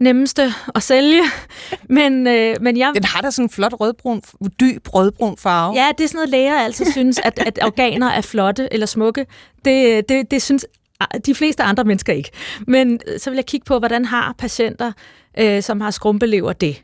[0.00, 1.22] nemmeste at sælge.
[1.88, 2.90] Men, øh, men jeg...
[2.94, 4.22] Den har da sådan en flot rødbrun,
[4.60, 5.74] dyb rødbrun farve.
[5.74, 9.26] Ja, det er sådan noget, læger altid synes, at, at organer er flotte eller smukke.
[9.64, 10.66] Det, det, det synes
[11.00, 12.30] Ah, de fleste andre mennesker ikke.
[12.66, 14.92] Men øh, så vil jeg kigge på, hvordan har patienter,
[15.38, 16.82] øh, som har skrumpelever det.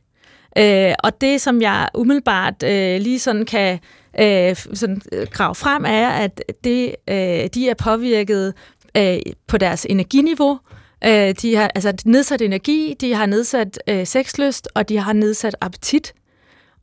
[0.58, 3.78] Øh, og det, som jeg umiddelbart øh, lige sådan kan
[4.20, 8.54] øh, sådan, øh, grave frem, er, at det, øh, de er påvirket
[8.96, 10.58] øh, på deres energiniveau.
[11.04, 15.56] Øh, de har altså nedsat energi, de har nedsat øh, sexlyst, og de har nedsat
[15.60, 16.14] appetit.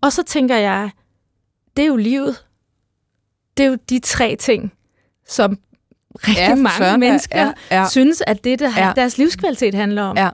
[0.01, 0.89] Og så tænker jeg,
[1.77, 2.45] det er jo livet.
[3.57, 4.73] Det er jo de tre ting,
[5.27, 5.57] som
[6.27, 7.39] rigtig Ja, mange søren mennesker
[7.71, 7.85] Ja, ja.
[7.89, 8.91] synes, at det, der Ja.
[8.95, 10.17] deres livskvalitet handler om.
[10.17, 10.29] Ja.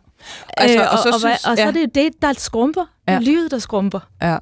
[0.57, 1.67] Altså, øh, og, og så og, og, synes- og så ja.
[1.67, 2.85] er det det, der skrumper.
[3.07, 3.19] Ja.
[3.19, 3.99] Livet, der skrumper.
[4.21, 4.37] Ja.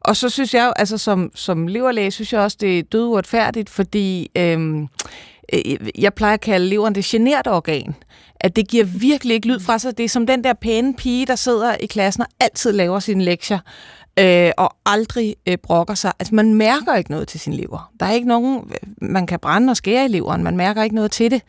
[0.00, 3.04] Og så synes jeg jo, altså som, som leverlæge, synes jeg også, det er død
[3.06, 4.88] uretfærdigt, fordi øhm,
[5.52, 5.60] øh,
[5.98, 7.94] jeg plejer at kalde leveren det generte organ.
[8.40, 9.98] At det giver virkelig ikke lyd fra sig.
[9.98, 13.24] Det er som den der pæne pige, der sidder i klassen og altid laver sine
[13.24, 13.58] lektier,
[14.18, 16.12] øh, og aldrig øh, brokker sig.
[16.18, 17.92] Altså man mærker ikke noget til sin lever.
[18.00, 20.94] Der er ikke nogen, øh, man kan brænde og skære i leveren, man mærker ikke
[20.94, 21.42] noget til det.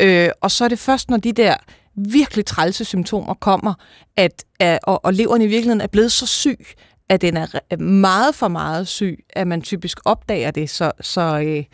[0.00, 1.54] Øh, og så er det først, når de der
[1.94, 3.74] virkelig trælse symptomer kommer,
[4.16, 6.66] at, at og, og leveren i virkeligheden er blevet så syg,
[7.08, 10.70] at den er øh, meget for meget syg, at man typisk opdager det.
[10.70, 11.64] Så, så øh,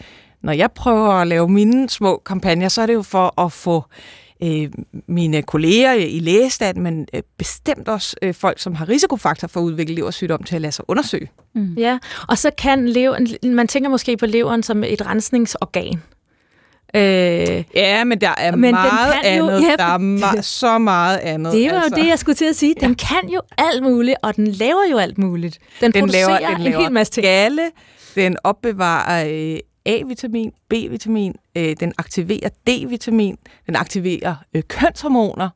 [0.43, 3.85] når jeg prøver at lave mine små kampagner, så er det jo for at få
[4.43, 4.69] øh,
[5.09, 9.65] mine kolleger i lægestand, men øh, bestemt også øh, folk, som har risikofaktor for at
[9.65, 11.31] udvikle leversygdom, til at lade sig undersøge.
[11.55, 11.75] Mm.
[11.75, 16.03] Ja, og så kan leveren, man tænker måske på leveren som et rensningsorgan.
[16.97, 19.63] Øh, ja, men der er men meget kan jo- andet.
[19.69, 19.99] ja, der er
[20.39, 21.53] ma- så meget andet.
[21.53, 21.97] Det var altså.
[21.99, 22.75] jo det, jeg skulle til at sige.
[22.81, 25.59] Den kan jo alt muligt, og den laver jo alt muligt.
[25.81, 27.25] Den, Den producerer laver, den en laver hel masse ting.
[27.25, 27.63] galle,
[28.15, 35.49] den opbevarer øh, A-vitamin, B-vitamin, øh, den aktiverer D-vitamin, den aktiverer øh, kønshormoner,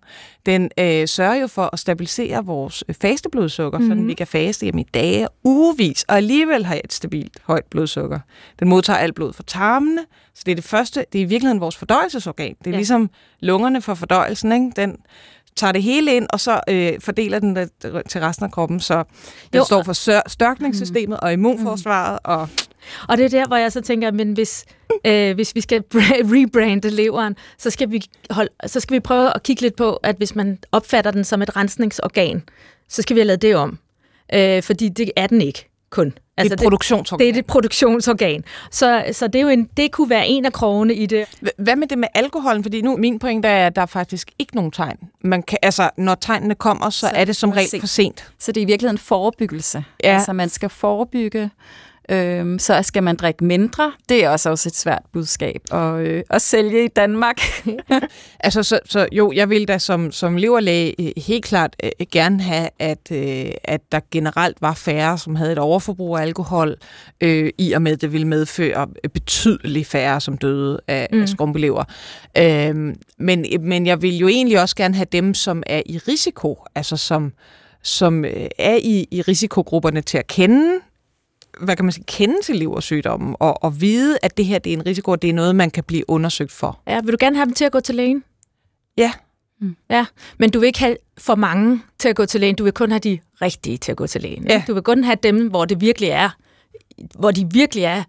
[0.46, 3.90] den øh, sørger jo for at stabilisere vores øh, fasteblodsukker, mm-hmm.
[3.90, 4.08] så Mhm.
[4.08, 8.18] vi kan faste jamen, i dage ugevis, og alligevel have et stabilt højt blodsukker.
[8.60, 10.00] Den modtager alt blod fra tarmene,
[10.34, 12.54] så det er det første, det er i virkeligheden vores fordøjelsesorgan.
[12.58, 12.76] Det er Ja.
[12.76, 13.10] ligesom
[13.40, 14.70] lungerne for fordøjelsen, ikke?
[14.76, 14.96] Den
[15.56, 17.70] tager det hele ind, og så øh, fordeler den det
[18.08, 19.04] til resten af kroppen, så
[19.52, 19.64] den Jo.
[19.64, 22.48] står for størkningssystemet og immunforsvaret, og
[23.08, 24.64] Og det er der, hvor jeg så tænker, men hvis,
[25.06, 29.34] øh, hvis vi skal bra- rebrande leveren, så skal, vi holde, så skal vi prøve
[29.34, 32.42] at kigge lidt på, at hvis man opfatter den som et rensningsorgan,
[32.88, 33.78] så skal vi have lavet det om.
[34.34, 36.12] Øh, fordi det er den ikke kun.
[36.36, 37.26] Altså, et produktionsorgan.
[37.26, 38.44] Det er et produktionsorgan.
[38.70, 41.26] Så, så det, er jo en, det kunne være en af krogene i det.
[41.42, 42.62] H- Hvad med det med alkoholen?
[42.62, 44.96] Fordi nu min pointe er, at der er faktisk ikke nogen tegn.
[45.24, 48.30] Man kan, altså, når tegnene kommer, så, så er det som regel for sent.
[48.38, 49.84] Så det er i virkeligheden forebyggelse.
[50.04, 50.14] Ja.
[50.14, 51.50] Altså man skal forebygge,
[52.10, 53.92] øhm, så skal man drikke mindre.
[54.08, 57.40] Det er også, også et svært budskab at, øh, at sælge i Danmark.
[58.40, 62.42] Altså, så, så jo, jeg vil da som, som leverlæge øh, helt klart øh, gerne
[62.42, 66.76] have, at, øh, at der generelt var færre, som havde et overforbrug af alkohol,
[67.20, 71.16] øh, i og med, at det ville medføre betydeligt færre, som døde af, mm.
[71.16, 71.22] Mm.
[71.22, 71.84] af skrumpelever.
[72.38, 76.64] Øh, men, men jeg vil jo egentlig også gerne have dem, som er i risiko,
[76.74, 77.32] altså som,
[77.82, 80.80] som øh, er i, i risikogrupperne til at kende
[81.60, 84.76] hvad kan man sige, kende til leversygdommen, og, og vide, at det her det er
[84.76, 86.80] en risiko, og det er noget, man kan blive undersøgt for.
[86.86, 88.24] Ja, vil du gerne have dem til at gå til lægen?
[88.96, 89.12] Ja.
[89.60, 89.76] Mm.
[89.90, 90.06] Ja,
[90.38, 92.54] men du vil ikke have for mange til at gå til lægen.
[92.54, 94.46] Du vil kun have de rigtige til at gå til lægen.
[94.48, 94.62] Ja.
[94.66, 96.30] Du vil kun have dem, hvor det virkelig er,
[97.18, 98.02] hvor de virkelig er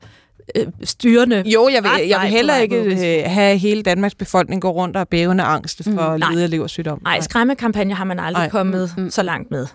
[0.56, 1.44] øh, styrende.
[1.46, 5.08] Jo, jeg vil, jeg vil heller ikke øh, have hele Danmarks befolkning gå rundt og
[5.08, 6.32] bævende angst for Mm, mm, nej.
[6.34, 7.02] lede af leversygdom.
[7.04, 8.50] Nej, skræmmekampagner har man aldrig Nej.
[8.50, 9.10] kommet mm.
[9.10, 9.68] så langt med.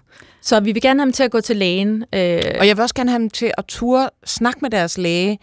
[0.43, 2.05] Så vi vil gerne have dem til at gå til lægen.
[2.15, 5.39] Øh, Og jeg vil også gerne have dem til at ture snakke med deres læge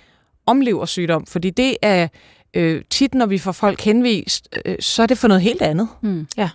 [0.46, 2.08] om leversygdom, fordi det er
[2.54, 5.88] øh, tit når vi får folk henvist, øh, så er det for noget helt andet.
[6.02, 6.28] Mm.
[6.38, 6.50] Ja.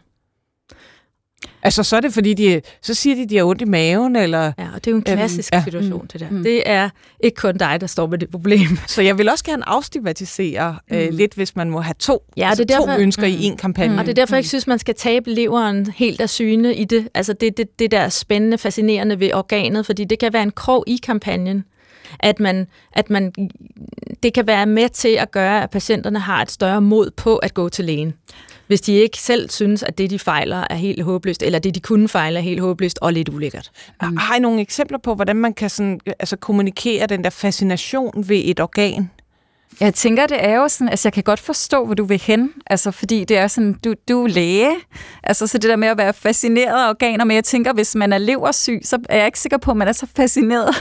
[1.62, 4.52] Altså, så er det fordi, de, så siger de, de har ondt i maven, eller...
[4.58, 5.64] Ja, og det er jo en klassisk Øhm, øhm, ja.
[5.64, 6.30] situation, det der.
[6.30, 6.42] Mm.
[6.42, 8.78] Det er ikke kun dig, der står med det problem.
[8.86, 10.96] Så jeg vil også gerne afstigmatisere mm.
[10.96, 13.32] øh, lidt, hvis man må have to, Ja, altså det er derfor, to ønsker mm.
[13.32, 13.92] i en kampagne.
[13.92, 13.98] Mm.
[13.98, 16.84] Og det er derfor, jeg ikke synes, man skal tabe leveren helt af syne i
[16.84, 17.08] det.
[17.14, 20.50] Altså det, det, det der er spændende, fascinerende ved organet, fordi det kan være en
[20.50, 21.64] krog i kampagnen.
[22.20, 23.32] At man, at man,
[24.22, 27.54] det kan være med til at gøre, at patienterne har et større mod på at
[27.54, 28.14] gå til lægen.
[28.68, 31.80] Hvis de ikke selv synes, at det, de fejler, er helt håbløst, eller det, de
[31.80, 33.70] kunne fejle, er helt håbløst og lidt ulækkert.
[34.02, 34.16] Mm.
[34.16, 38.42] Har I nogle eksempler på, hvordan man kan sådan, altså, kommunikere den der fascination ved
[38.44, 39.10] et organ?
[39.80, 42.52] Jeg tænker, det er jo sådan, altså jeg kan godt forstå, hvor du vil hen,
[42.66, 44.70] altså fordi det er sådan, du, du er læge,
[45.22, 48.12] altså så det der med at være fascineret af organer, men jeg tænker, hvis man
[48.12, 50.74] er leversyg, så er jeg ikke sikker på, at man er så fascineret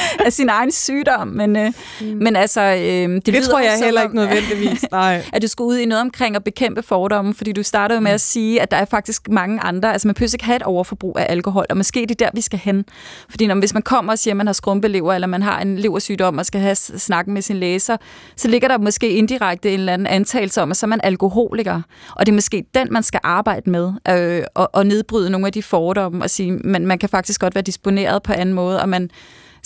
[0.26, 2.06] af sin egen sygdom, men, øh, mm.
[2.06, 2.60] men altså...
[2.60, 5.22] Øh, det, det lyder tror jeg heller om, ikke nødvendigvis, nej.
[5.32, 8.20] At du skulle ud i noget omkring at bekæmpe fordomme, fordi du startede med at
[8.20, 11.26] sige, at der er faktisk mange andre, altså man behøver ikke have et overforbrug af
[11.28, 12.84] alkohol, og måske det er der, vi skal hen.
[13.30, 15.78] Fordi når, hvis man kommer og siger, at man har skrumpelever, eller man har en
[15.78, 17.96] leversygdom og skal have snakken med sin læser,
[18.36, 21.82] så ligger der måske indirekte en eller anden antagelse om, at så er man alkoholiker.
[22.16, 25.52] Og det er måske den, man skal arbejde med, øh, og, og nedbryde nogle af
[25.52, 28.88] de fordomme, og sige, man, man kan faktisk godt være disponeret på anden måde, og
[28.88, 29.10] man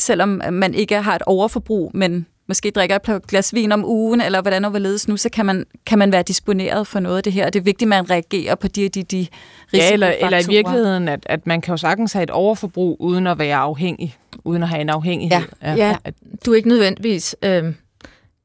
[0.01, 4.43] selvom man ikke har et overforbrug, men måske drikker et glas vin om ugen, eller
[4.43, 7.33] hvordan og hvorledes nu, så kan man, kan man være disponeret for noget af det
[7.33, 7.47] her.
[7.47, 9.27] Og det er vigtigt, at man reagerer på de de, de
[9.73, 13.27] Ja, eller, eller i virkeligheden, at, at man kan jo sagtens have et overforbrug, uden
[13.27, 15.47] at være afhængig, uden at have en afhængighed.
[15.63, 15.97] Ja, ja.
[16.05, 16.11] ja.
[16.47, 17.65] du er ikke nødvendigvis øh,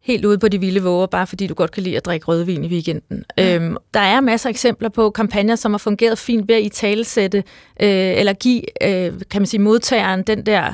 [0.06, 2.64] helt ude på de vilde våger, bare fordi du godt kan lide at drikke rødvin
[2.64, 3.24] i weekenden.
[3.38, 3.56] Ja.
[3.56, 6.70] Øhm, der er masser af eksempler på kampagner, som har fungeret fint ved at i
[6.70, 7.38] talesætte,
[7.82, 10.74] øh, eller give, øh, kan man sige, modtageren den der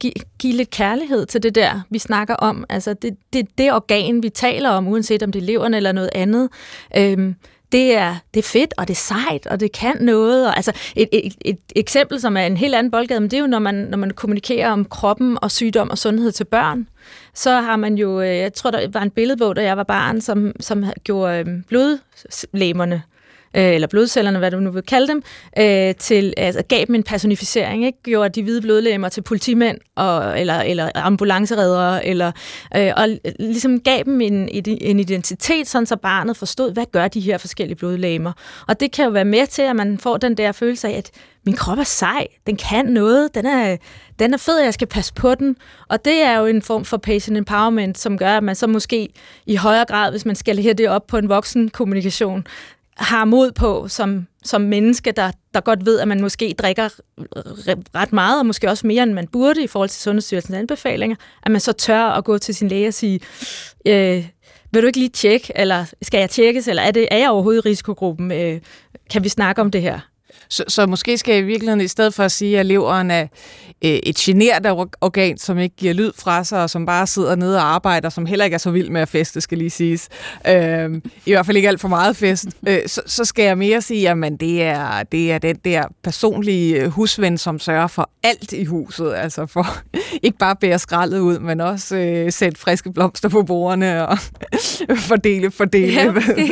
[0.00, 2.64] give, give lidt kærlighed til det der, vi snakker om.
[2.68, 6.10] Altså, det, det, det organ, vi taler om, uanset om det er leveren eller noget
[6.14, 6.48] andet.
[6.96, 7.34] Øhm,
[7.72, 10.46] det er, det er fedt, og det er sejt, og det kan noget.
[10.48, 13.40] Og, altså, et, et, et eksempel, som er en helt anden boldgade, men det er
[13.40, 16.88] jo, når man, når man kommunikerer om kroppen og sygdom og sundhed til børn.
[17.34, 20.20] Så har man jo, øh, jeg tror, der var en billedbog, da jeg var barn,
[20.20, 21.64] som, som gjorde øhm,
[23.56, 25.22] øh, eller blodcellerne, hvad du nu vil kalde dem,
[25.58, 28.02] øh, til, altså, gav dem en personificering, ikke?
[28.02, 32.32] gjorde de hvide blodlægmer til politimænd, og, eller, eller ambulanceredere, eller,
[32.76, 37.20] øh, og ligesom gav dem en, en identitet, sådan så barnet forstod, hvad gør de
[37.20, 38.32] her forskellige blodlægmer.
[38.68, 41.10] Og det kan jo være med til, at man får den der følelse af, at
[41.46, 43.76] min krop er sej, den kan noget, den er,
[44.18, 45.56] den er fed, jeg skal passe på den.
[45.88, 49.08] Og det er jo en form for patient empowerment, som gør, at man så måske
[49.46, 52.46] i højere grad, hvis man skal have det op på en voksen kommunikation,
[52.96, 56.88] har mod på som, som menneske, der, der godt ved, at man måske drikker
[57.94, 61.50] ret meget, og måske også mere, end man burde i forhold til Sundhedsstyrelsens anbefalinger, at
[61.50, 63.20] man så tør at gå til sin læge og sige,
[63.86, 64.26] øh,
[64.72, 67.64] vil du ikke lige tjekke, eller skal jeg tjekkes, eller er, det, er jeg overhovedet
[67.64, 68.32] i risikogruppen?
[68.32, 68.60] Øh,
[69.10, 70.00] kan vi snakke om det her?
[70.54, 73.26] Så, så måske skal jeg i virkeligheden, i stedet for at sige, at leveren er
[73.84, 74.66] øh, et genert
[75.00, 78.26] organ, som ikke giver lyd fra sig, og som bare sidder nede og arbejder, som
[78.26, 80.08] heller ikke er så vild med at feste, skal lige siges.
[80.48, 82.46] Øh, I hvert fald ikke alt for meget fest.
[82.68, 86.88] Øh, så, så skal jeg mere sige, at det er, det er den der personlige
[86.88, 89.14] husven, som sørger for alt i huset.
[89.14, 89.66] Altså for
[90.22, 94.18] ikke bare bære skraldet ud, men også øh, sætte friske blomster på bordene og
[95.08, 95.92] fordele, fordele.
[95.92, 96.48] Ja, okay.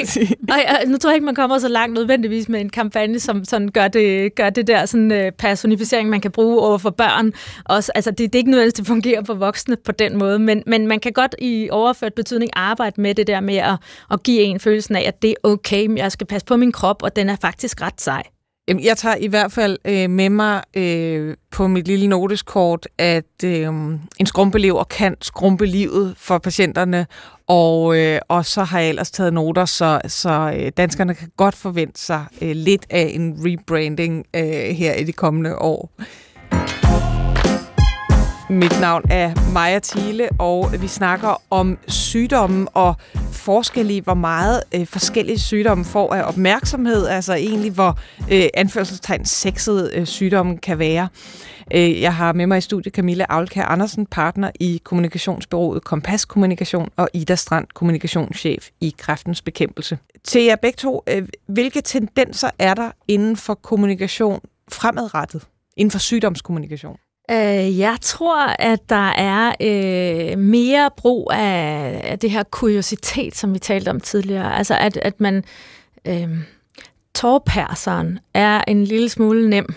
[0.49, 3.69] Ej, nu tror jeg ikke, man kommer så langt nødvendigvis med en kampagne, som sådan
[3.69, 7.33] gør det, gør det der sådan, øh, personificering, man kan bruge over for børn.
[7.65, 10.63] Også, altså, det, det er ikke nødvendigvis, det fungerer for voksne på den måde, men,
[10.67, 13.77] men man kan godt i overført betydning arbejde med det der med at,
[14.11, 17.03] at give en følelsen af, at det er okay, jeg skal passe på min krop,
[17.03, 18.23] og den er faktisk ret sej.
[18.69, 23.67] Jeg tager i hvert fald øh, med mig øh, på mit lille noteskort, at øh,
[24.21, 27.07] en skrumpelever kan skrumpe livet for patienterne,
[27.53, 31.55] og, øh, og så har jeg ellers taget noter, så, så øh, danskerne kan godt
[31.55, 34.43] forvente sig øh, lidt af en rebranding øh,
[34.77, 35.91] her i de kommende år.
[38.51, 42.95] Mit navn er Maja Thiele, og vi snakker om sygdomme og
[43.33, 47.99] forskel i, hvor meget øh, forskellige sygdomme får af opmærksomhed, altså egentlig hvor
[48.33, 51.09] øh, anførselstegn sexet øh, sygdommen kan være.
[51.75, 56.89] Øh, jeg har med mig i studiet Camilla Aulkær Andersen, partner i kommunikationsbyrået Kompas Kommunikation
[56.97, 59.99] og Ida Strand, kommunikationschef i Kræftens Bekæmpelse.
[60.25, 64.41] Til jer begge to, øh, hvilke tendenser er der inden for kommunikation
[64.73, 65.43] fremadrettet,
[65.77, 66.97] inden for sygdomskommunikation?
[67.31, 73.55] Øh, jeg tror, at der er øh, mere brug af, af det her kuriositet, som
[73.55, 74.57] vi talte om tidligere.
[74.57, 75.45] Altså, at, at man...
[76.05, 76.29] Øh,
[77.15, 79.75] tårperseren er en lille smule nem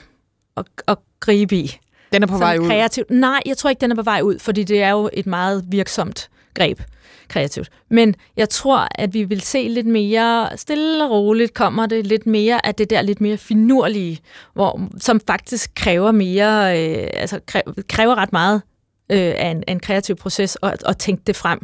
[0.58, 1.78] at, at gribe i.
[2.14, 2.68] Den er på vej ud?
[2.68, 3.10] Kreativt.
[3.10, 5.64] Nej, jeg tror ikke, den er på vej ud, fordi det er jo et meget
[5.68, 6.80] virksomt greb.
[7.28, 7.70] kreativt.
[7.90, 12.26] Men jeg tror, at vi vil se lidt mere stille og roligt, kommer det lidt
[12.26, 14.20] mere af det der lidt mere finurlige,
[14.54, 17.40] hvor, som faktisk kræver mere, øh, altså
[17.90, 18.62] kræver ret meget
[19.12, 21.60] øh, af, en, af en kreativ proces at, at tænke det frem.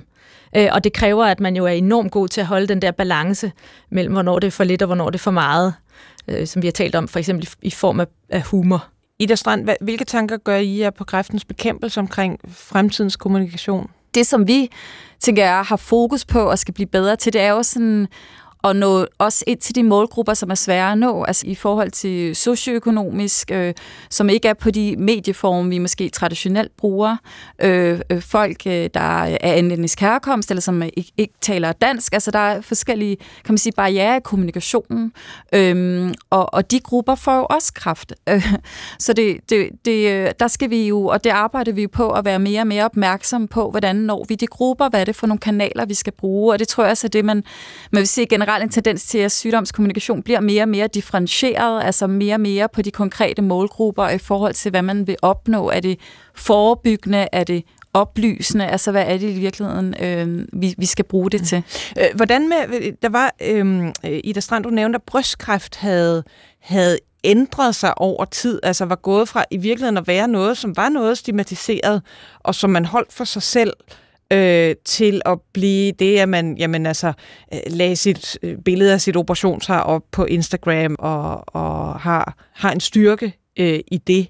[0.57, 2.91] Øh, og det kræver, at man jo er enormt god til at holde den der
[2.91, 3.51] balance
[3.89, 5.74] mellem, hvornår det er for lidt og hvornår det er for meget,
[6.28, 8.88] øh, som vi har talt om, for eksempel i, i form af, af humor.
[9.22, 13.90] Ida Strand, hvilke tanker gør I jer på kræftens bekæmpelse omkring fremtidens kommunikation?
[14.16, 14.72] Det, som vi,
[15.20, 18.08] tænker jeg, har fokus på og skal blive bedre til, det er jo sådan
[18.62, 21.91] og nå også ind til de målgrupper, som er svære at nå, altså i forhold
[21.91, 23.74] til socioøkonomisk, øh,
[24.09, 27.18] som ikke er på de medieformer, vi måske traditionelt bruger.
[27.62, 32.14] Øh, øh, folk, øh, der er anlændings herkomst, eller som ikke, ikke taler dansk.
[32.14, 35.14] Altså der er forskellige, kan man sige, barriere i kommunikationen.
[35.53, 38.14] Øh, og, og de grupper får jo også kraft.
[38.30, 38.53] Øh,
[38.99, 42.09] så det, det, det, øh, der skal vi jo, og det arbejder vi jo på
[42.09, 45.16] at være mere og mere opmærksom på, hvordan når vi de grupper, hvad er det
[45.16, 46.53] for nogle kanaler, vi skal bruge.
[46.53, 47.43] Og det tror jeg også er det, man,
[47.91, 51.84] man vil se generelt generelt en tendens til, at sygdomskommunikation bliver mere og mere differentieret,
[51.84, 55.70] altså mere og mere på de konkrete målgrupper i forhold til, hvad man vil opnå.
[55.70, 55.99] Er det
[56.36, 57.28] forebyggende?
[57.32, 58.68] Er det oplysende?
[58.68, 61.64] Altså, hvad er det i virkeligheden, øh, vi, vi skal bruge det til?
[61.99, 63.91] Øh, hvordan med, der var, øh,
[64.24, 66.24] Ida Strand, du nævnte, at brystkræft havde,
[66.62, 70.78] havde ændret sig over tid, altså var gået fra i virkeligheden at være noget, som
[70.78, 72.02] var noget stigmatiseret,
[72.39, 73.95] og som man holdt for sig selv, øh,
[74.32, 77.14] Øh, til at blive det, at man jamen, altså,
[77.54, 82.72] øh, lagde sit øh, billede af sit operationshar op på Instagram og, og har, har
[82.72, 84.28] en styrke øh, i det.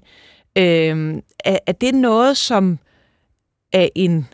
[0.58, 2.78] Øh, er, er det noget, som
[3.72, 4.28] er en,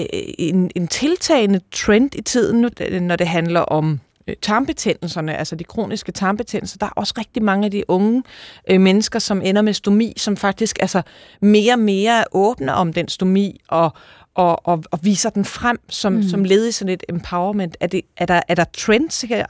[0.00, 0.06] øh,
[0.38, 2.70] en, en tiltagende trend i tiden,
[3.02, 4.00] når det handler om
[4.42, 8.22] tarmbetændelserne, altså de kroniske tarmbetændelser, der er også rigtig mange af de unge
[8.70, 11.02] øh, mennesker, som ender med stomi, som faktisk altså
[11.40, 13.90] mere og mere åbne om den stomi, og,
[14.36, 16.22] og, og, og viser den frem som, mm.
[16.22, 17.76] som led i sådan et empowerment?
[17.80, 19.46] Er, det, er, der, er der trends her?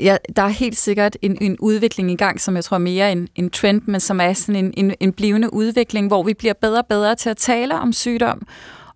[0.00, 3.12] Ja, der er helt sikkert en, en udvikling i gang, som jeg tror er mere
[3.12, 6.54] en, en trend, men som er sådan en, en, en blivende udvikling, hvor vi bliver
[6.54, 8.46] bedre og bedre til at tale om sygdom,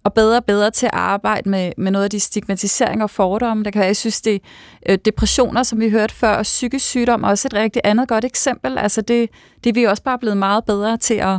[0.04, 3.64] og bedre og bedre til at arbejde med, med noget af de stigmatiseringer og fordomme.
[3.64, 4.42] Der kan jeg synes, det
[4.88, 8.24] øh, depressioner, som vi hørte før, og psykisk sygdom er også et rigtig andet godt
[8.24, 8.78] eksempel.
[8.78, 9.30] Altså det,
[9.64, 11.38] det er vi også bare blevet meget bedre til at,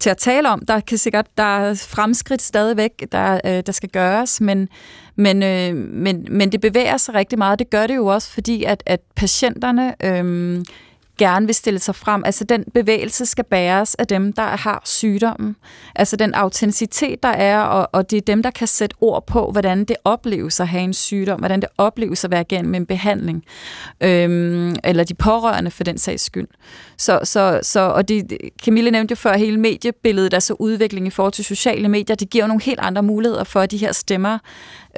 [0.00, 0.62] til at tale om.
[0.68, 4.68] Der kan sikkert der er fremskridt stadigvæk, der, øh, der skal gøres, men,
[5.16, 7.58] men, øh, men, men det bevæger sig rigtig meget.
[7.58, 10.64] Det gør det jo også, fordi at, at patienterne øh,
[11.18, 12.22] gerne vil stille sig frem.
[12.24, 15.56] Altså den bevægelse skal bæres af dem, der har sygdommen.
[15.94, 19.50] Altså den autenticitet, der er, og, og det er dem, der kan sætte ord på,
[19.50, 23.44] hvordan det opleves at have en sygdom, hvordan det opleves at være igennem en behandling,
[24.00, 26.48] øhm, eller de pårørende for den sags skyld.
[26.98, 31.32] Så, så, så, og det, Camille nævnte jo før hele mediebilledet, altså udvikling i forhold
[31.32, 34.38] til sociale medier, det giver jo nogle helt andre muligheder for, at de her stemmer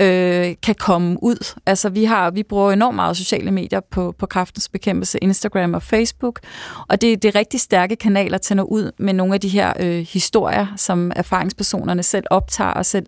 [0.01, 1.55] øh, kan komme ud.
[1.67, 5.83] Altså vi har vi bruger enormt meget sociale medier på, på kraftens bekæmpelse, Instagram og
[5.83, 6.41] Facebook,
[6.89, 9.49] og det, det er rigtig stærke kanaler til at nå ud med nogle af de
[9.49, 13.07] her øh, historier, som erfaringspersonerne selv optager og selv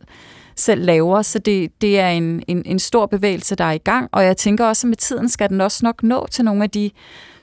[0.56, 4.08] selv laver, så det, det er en, en, en stor bevægelse, der er i gang,
[4.12, 6.70] og jeg tænker også, at med tiden skal den også nok nå til nogle af
[6.70, 6.90] de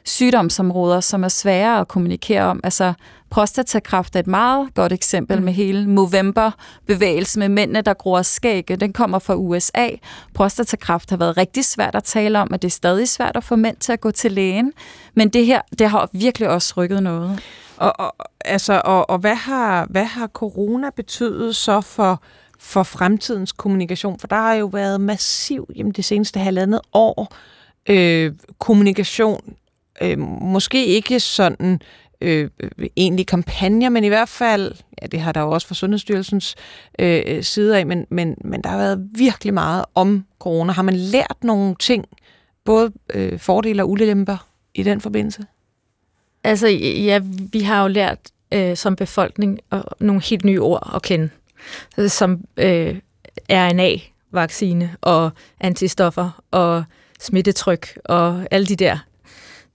[0.07, 2.59] sygdomsområder, som er svære at kommunikere om.
[2.63, 2.93] Altså
[3.29, 5.43] prostatakræft er et meget godt eksempel mm.
[5.43, 8.75] med hele Movember-bevægelsen med mændene, der gror skægge.
[8.75, 9.89] Den kommer fra USA.
[10.33, 13.55] Prostatakræft har været rigtig svært at tale om, at det er stadig svært at få
[13.55, 14.73] mænd til at gå til lægen.
[15.13, 17.39] Men det her, det har virkelig også rykket noget.
[17.77, 22.21] Og, og, altså, og, og hvad, har, hvad har corona betydet så for
[22.59, 24.19] for fremtidens kommunikation?
[24.19, 27.33] For der har jo været massiv jamen det seneste halvandet år
[27.89, 29.55] øh, kommunikation
[30.01, 31.81] øh, måske ikke sådan
[32.21, 32.49] øh,
[32.97, 36.55] egentlig kampagner, men i hvert fald, ja, det har der jo også fra Sundhedsstyrelsens
[36.99, 40.73] øh, side af, men, men, men der har været virkelig meget om corona.
[40.73, 42.05] Har man lært nogle ting,
[42.65, 45.43] både øh, fordele og ulemper i den forbindelse?
[46.43, 47.19] Altså, ja,
[47.51, 48.19] vi har jo lært
[48.53, 51.29] øh, som befolkning øh, nogle helt nye ord at kende,
[52.07, 52.95] som øh,
[53.49, 56.83] RNA-vaccine og antistoffer og
[57.19, 58.97] smittetryk og alle de der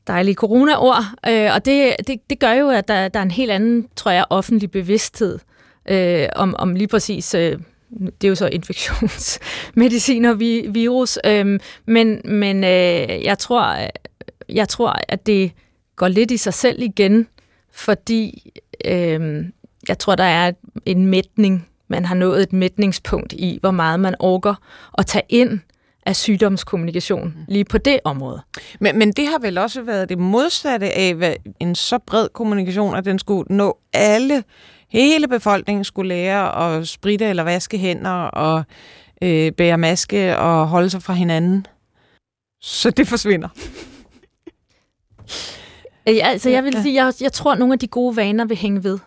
[0.07, 3.51] dejlige corona-ord, øh, og det, det, det gør jo, at der, der er en helt
[3.51, 5.39] anden, tror jeg, offentlig bevidsthed
[5.89, 7.59] øh, om, om lige præcis, øh,
[8.01, 13.77] det er jo så infektionsmedicin og vi, virus, øh, men, men øh, jeg, tror,
[14.49, 15.53] jeg tror, at det
[15.97, 17.27] går lidt i sig selv igen,
[17.73, 18.53] fordi
[18.85, 19.45] øh,
[19.89, 20.53] jeg tror, der er
[20.87, 24.55] en mætning, man har nået et mætningspunkt i, hvor meget man orker
[24.99, 25.61] at tage ind
[26.07, 27.45] af sygdomskommunikation mm.
[27.49, 28.43] lige på det område.
[28.81, 32.95] Men, men det har vel også været det modsatte af hvad en så bred kommunikation,
[32.95, 34.45] at den skulle nå alle,
[34.89, 38.65] hele befolkningen skulle lære at spritte eller vaske hænder og
[39.23, 41.67] øh, bære maske og holde sig fra hinanden.
[42.61, 43.49] Så det forsvinder.
[46.07, 48.57] Ja, altså, jeg vil sige, jeg, jeg tror, at nogle af de gode vaner vil
[48.57, 48.99] hænge ved.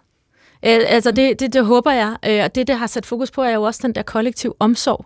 [0.66, 2.16] Øh, altså, det, det, det håber jeg.
[2.26, 5.06] Øh, og det, det har sat fokus på, er jo også den der kollektiv omsorg.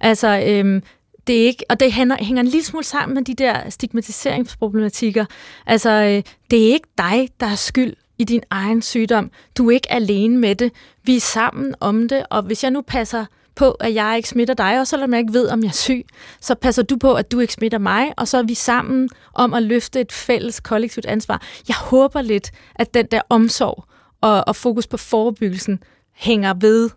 [0.00, 0.82] Altså, øhm,
[1.26, 5.24] det er ikke, og det hænger, hænger en lille smule sammen med de der stigmatiseringsproblematikker.
[5.66, 9.30] Altså, øh, det er ikke dig, der er skyld i din egen sygdom.
[9.58, 10.72] Du er ikke alene med det.
[11.04, 14.54] Vi er sammen om det, og hvis jeg nu passer på, at jeg ikke smitter
[14.54, 16.06] dig, og selvom jeg ikke ved, om jeg er syg,
[16.40, 19.54] så passer du på, at du ikke smitter mig, og så er vi sammen om
[19.54, 21.42] at løfte et fælles kollektivt ansvar.
[21.68, 23.84] Jeg håber lidt, at den der omsorg
[24.20, 25.82] og, og fokus på forebyggelsen
[26.14, 26.90] hænger ved,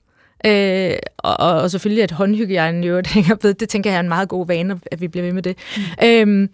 [0.46, 4.30] Øh, og, og selvfølgelig, at håndhygiejnen jo hænger ved, det tænker jeg er en meget
[4.30, 5.58] god vane, at vi bliver ved med det.
[5.78, 6.08] Mm.
[6.08, 6.50] Øhm,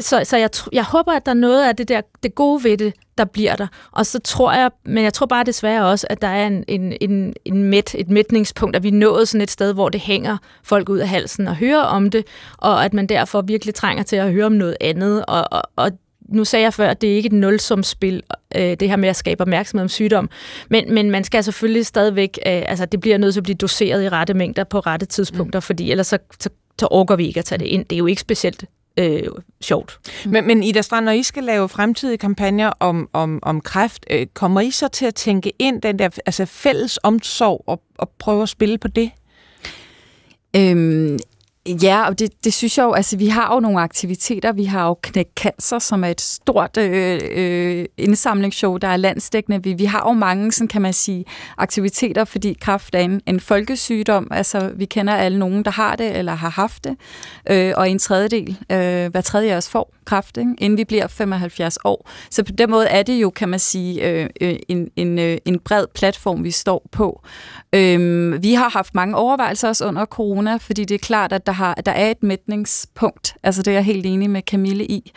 [0.00, 2.76] så så jeg, jeg håber, at der er noget af det der det gode ved
[2.76, 3.66] det, der bliver der.
[3.92, 6.92] Og så tror jeg, men jeg tror bare desværre også, at der er en, en,
[7.00, 10.36] en, en mæt, et mætningspunkt, at vi er nået sådan et sted, hvor det hænger
[10.62, 12.26] folk ud af halsen og hører om det,
[12.58, 15.24] og at man derfor virkelig trænger til at høre om noget andet.
[15.28, 15.90] Og, og, og
[16.28, 18.22] nu sagde jeg før, at det er ikke et nulsumspil,
[18.56, 20.30] øh, det her med at skabe opmærksomhed om sygdom,
[20.70, 24.04] men, men man skal selvfølgelig stadigvæk, øh, altså det bliver nødt til at blive doseret
[24.04, 25.62] i rette mængder på rette tidspunkter, mm.
[25.62, 26.50] fordi ellers så, så,
[26.80, 27.84] så orker vi ikke at tage det ind.
[27.84, 28.64] Det er jo ikke specielt
[28.96, 29.22] øh,
[29.60, 29.98] sjovt.
[30.26, 34.26] Men, men Ida Strand, når I skal lave fremtidige kampagner om, om, om kræft, øh,
[34.34, 38.42] kommer I så til at tænke ind den der altså fælles omsorg og, og prøve
[38.42, 39.10] at spille på det?
[40.56, 41.18] Øhm,
[41.66, 44.52] Ja, og det, det synes jeg jo, altså vi har jo nogle aktiviteter.
[44.52, 49.62] Vi har jo Knæk Cancer, som er et stort øh, øh, indsamlingsshow, der er landsdækkende.
[49.62, 51.24] Vi, vi har jo mange, sådan kan man sige,
[51.58, 54.28] aktiviteter, fordi kræft er en, en folkesygdom.
[54.30, 56.96] Altså vi kender alle nogen, der har det eller har haft det.
[57.50, 60.54] Øh, og en tredjedel, øh, hver tredje os får kraft, ikke?
[60.58, 62.10] inden vi bliver 75 år.
[62.30, 65.38] Så på den måde er det jo, kan man sige, øh, øh en, en, øh,
[65.44, 67.22] en bred platform, vi står på.
[67.72, 71.52] Øh, vi har haft mange overvejelser også under corona, fordi det er klart, at der
[71.52, 73.36] har, der er et mætningspunkt.
[73.42, 75.12] Altså det er jeg helt enig med Camille i.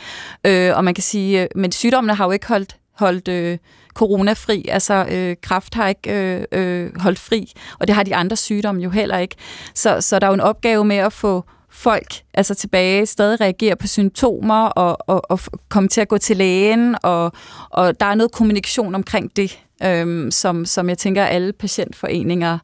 [0.45, 3.57] Øh, og man kan sige, øh, men sygdommene har jo ikke holdt, holdt øh,
[3.93, 4.65] coronafri.
[4.69, 8.81] Altså øh, kræft har ikke øh, øh, holdt fri, og det har de andre sygdomme
[8.81, 9.35] jo heller ikke.
[9.73, 13.76] Så, så der er jo en opgave med at få folk altså tilbage stadig reagerer
[13.76, 15.39] på symptomer og, og, og
[15.70, 17.32] komme til at gå til lægen, og,
[17.70, 22.57] og der er noget kommunikation omkring det, øhm, som, som jeg tænker, alle patientforeninger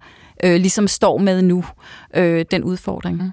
[0.43, 1.65] øh, ligesom står med nu,
[2.13, 3.23] øh, den udfordring.
[3.23, 3.31] Mm.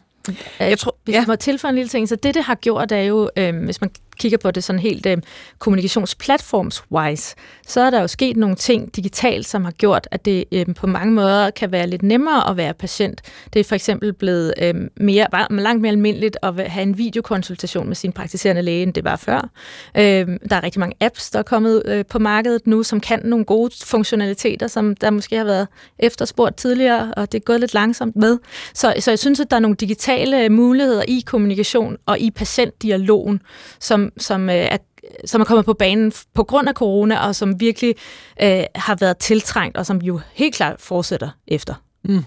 [0.60, 1.18] Jeg tror, hvis ja.
[1.18, 3.80] jeg må tilføje en lille ting, så det, det har gjort, er jo, øh, hvis
[3.80, 5.18] man kigger på det sådan helt øh,
[5.58, 7.34] kommunikationsplatforms-wise,
[7.66, 10.86] så er der jo sket nogle ting digitalt, som har gjort, at det øh, på
[10.86, 13.20] mange måder kan være lidt nemmere at være patient.
[13.52, 17.96] Det er for eksempel blevet øh, mere, langt mere almindeligt at have en videokonsultation med
[17.96, 19.50] sin praktiserende læge, end det var før.
[19.96, 23.20] Øh, der er rigtig mange apps, der er kommet øh, på markedet nu, som kan
[23.24, 27.74] nogle gode funktionaliteter, som der måske har været efterspurgt tidligere, og det er gået lidt
[27.74, 28.38] langsomt med.
[28.74, 33.40] Så, så jeg synes, at der er nogle digitale muligheder i kommunikation og i patientdialogen,
[33.80, 34.78] som som, øh, er,
[35.24, 37.94] som er kommet på banen på grund af corona, og som virkelig
[38.42, 41.74] øh, har været tiltrængt, og som jo helt klart fortsætter efter.
[42.04, 42.24] Mm.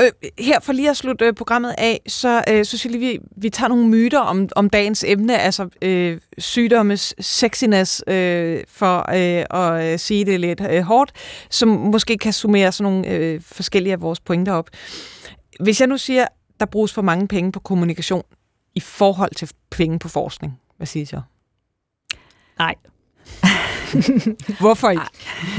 [0.00, 3.18] Øh, her for lige at slutte øh, programmet af, så øh, synes jeg lige, vi,
[3.36, 9.44] vi tager nogle myter om, om dagens emne, altså øh, sygdommes sexiness, øh, for øh,
[9.64, 11.12] at øh, sige det lidt øh, hårdt,
[11.50, 14.70] som måske kan summere sådan nogle øh, forskellige af vores pointer op.
[15.60, 16.26] Hvis jeg nu siger,
[16.60, 18.22] der bruges for mange penge på kommunikation
[18.74, 21.20] i forhold til penge på forskning, hvad siger så?
[22.58, 22.74] Nej.
[24.60, 25.02] Hvorfor ikke?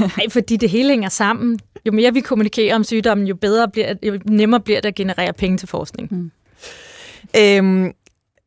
[0.00, 1.58] Nej, fordi det hele hænger sammen.
[1.86, 5.32] Jo mere vi kommunikerer om sygdommen, jo bedre bliver, jo nemmere bliver det at generere
[5.32, 6.08] penge til forskning.
[6.10, 6.30] Mm.
[7.36, 7.92] Øhm,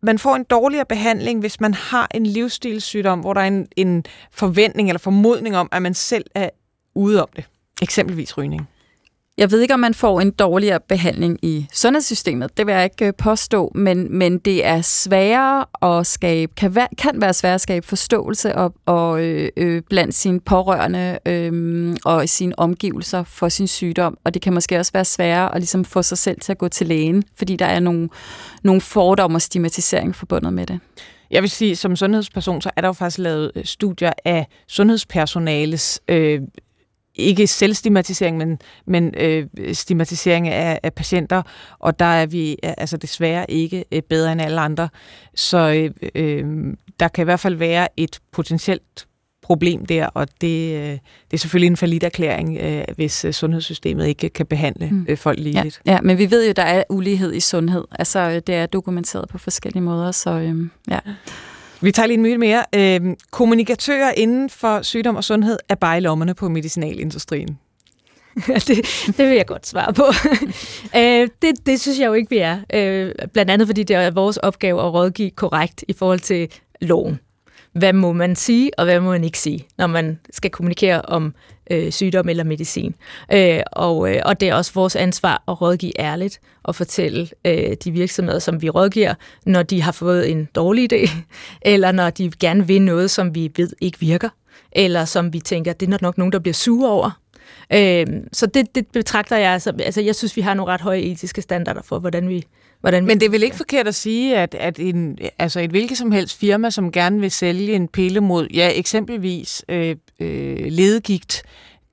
[0.01, 4.05] man får en dårligere behandling, hvis man har en livsstilssygdom, hvor der er en, en
[4.31, 6.49] forventning eller formodning om, at man selv er
[6.95, 7.45] ude om det.
[7.81, 8.69] Eksempelvis rygning.
[9.37, 12.57] Jeg ved ikke, om man får en dårligere behandling i sundhedssystemet.
[12.57, 16.87] Det vil jeg ikke øh, påstå, men, men det er sværere at skabe, kan være,
[16.97, 22.23] kan være sværere at skabe forståelse og, og, øh, øh, blandt sine pårørende øh, og
[22.23, 24.17] i sine omgivelser for sin sygdom.
[24.23, 26.67] Og det kan måske også være sværere at ligesom få sig selv til at gå
[26.67, 28.09] til lægen, fordi der er nogle,
[28.63, 30.79] nogle fordomme og stigmatisering forbundet med det.
[31.31, 36.01] Jeg vil sige, som sundhedsperson, så er der jo faktisk lavet øh, studier af sundhedspersonales
[36.07, 36.41] øh,
[37.15, 41.41] ikke selvstigmatisering, men, men øh, stigmatisering af, af patienter,
[41.79, 44.89] og der er vi altså desværre ikke øh, bedre end alle andre.
[45.35, 46.45] Så øh, øh,
[46.99, 49.07] der kan i hvert fald være et potentielt
[49.41, 54.29] problem der, og det, øh, det er selvfølgelig en falit erklæring, øh, hvis sundhedssystemet ikke
[54.29, 55.05] kan behandle mm.
[55.09, 55.81] øh, folk ligeligt.
[55.85, 57.83] Ja, ja, men vi ved jo, der er ulighed i sundhed.
[57.91, 60.99] Altså, det er dokumenteret på forskellige måder, så øh, ja.
[61.81, 62.65] Vi tager lige en myte mere.
[62.75, 63.01] Øh,
[63.31, 67.59] kommunikatører inden for sygdom og sundhed er bare i lommerne på medicinalindustrien.
[68.67, 68.67] det,
[69.17, 70.03] det vil jeg godt svare på.
[70.99, 72.59] øh, det, det synes jeg jo ikke, vi er.
[72.73, 76.49] Øh, blandt andet fordi det er vores opgave at rådgive korrekt i forhold til
[76.81, 77.19] loven.
[77.75, 81.33] Hvad må man sige, og hvad må man ikke sige, når man skal kommunikere om
[81.71, 82.95] øh, sygdom eller medicin.
[83.33, 87.73] Øh, og, øh, og det er også vores ansvar at rådgive ærligt og fortælle øh,
[87.83, 89.13] de virksomheder, som vi rådgiver,
[89.45, 91.09] når de har fået en dårlig idé,
[91.61, 94.29] eller når de gerne vil noget, som vi ved ikke virker,
[94.71, 97.19] eller som vi tænker, det er nok nogen, der bliver sure over.
[97.73, 100.99] Øh, så det, det betragter jeg, altså, altså jeg synes, vi har nogle ret høje
[100.99, 102.45] etiske standarder for, hvordan vi
[102.85, 105.97] Hvordan Men det er vel ikke forkert at sige, at, at en, altså et hvilket
[105.97, 111.43] som helst firma, som gerne vil sælge en pille mod, ja, eksempelvis øh, øh, ledegigt,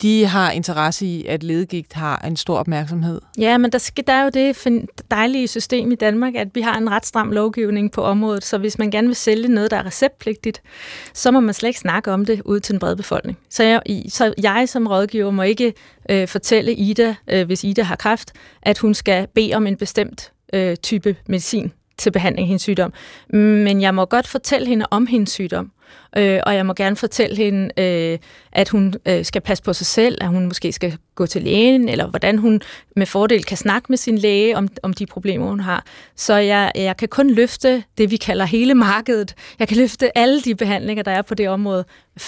[0.03, 3.20] de har interesse i, at ledegigt har en stor opmærksomhed.
[3.38, 6.78] Ja, men der, skal, der er jo det dejlige system i Danmark, at vi har
[6.78, 9.86] en ret stram lovgivning på området, så hvis man gerne vil sælge noget, der er
[9.86, 10.62] receptpligtigt,
[11.14, 13.38] så må man slet ikke snakke om det ud til den brede befolkning.
[13.51, 15.74] Så jeg, så jeg som rådgiver må ikke
[16.11, 18.32] øh, fortælle Ida, øh, hvis Ida har kræft,
[18.62, 22.92] at hun skal bede om en bestemt øh, type medicin til behandling af hendes sygdom.
[23.28, 25.72] Men jeg må godt fortælle hende om hendes sygdom.
[26.16, 28.18] Øh, og jeg må gerne fortælle hende, øh,
[28.53, 31.88] at hun øh, skal passe på sig selv, at hun måske skal gå til lægen,
[31.88, 32.61] eller hvordan hun
[32.96, 35.84] med fordel kan snakke med sin læge om, om de problemer, hun har.
[36.16, 39.34] Så jeg, jeg kan kun løfte det, vi kalder hele markedet.
[39.59, 41.84] Jeg kan løfte alle de behandlinger, der er på det område,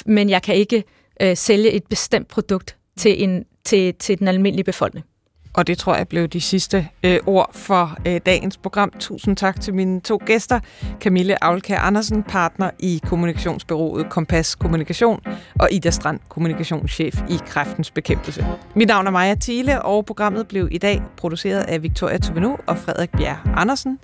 [0.07, 0.85] men jeg kan ikke
[1.23, 5.07] øh, sælge et bestemt produkt til, en, til, til den almindelige befolkning.
[5.55, 8.93] Og det tror jeg blev de sidste øh, ord for øh, dagens program.
[9.01, 10.61] Tusind tak til mine to gæster.
[11.01, 15.21] Camille Aulkær Andersen, partner i kommunikationsbyrået Kompas Kommunikation,
[15.61, 18.47] og Ida Strand, kommunikationschef i Kræftens Bekæmpelse.
[18.75, 22.79] Mit navn er Maja Thiele, og programmet blev i dag produceret af Victoria Tubenu og
[22.79, 23.99] Frederik Bjerg Andersen.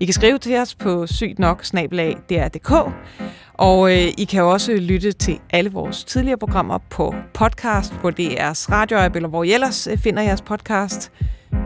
[0.00, 1.64] I kan skrive til os på sygt nok
[3.58, 8.72] og øh, I kan også lytte til alle vores tidligere programmer på podcast, på DR's
[8.72, 11.12] radioapp, eller hvor I ellers øh, finder jeres podcast.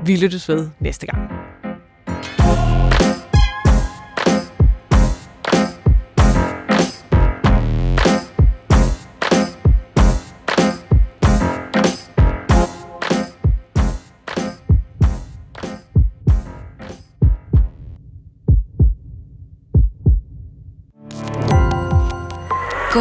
[0.04, 1.32] Vi lyttes ved næste gang.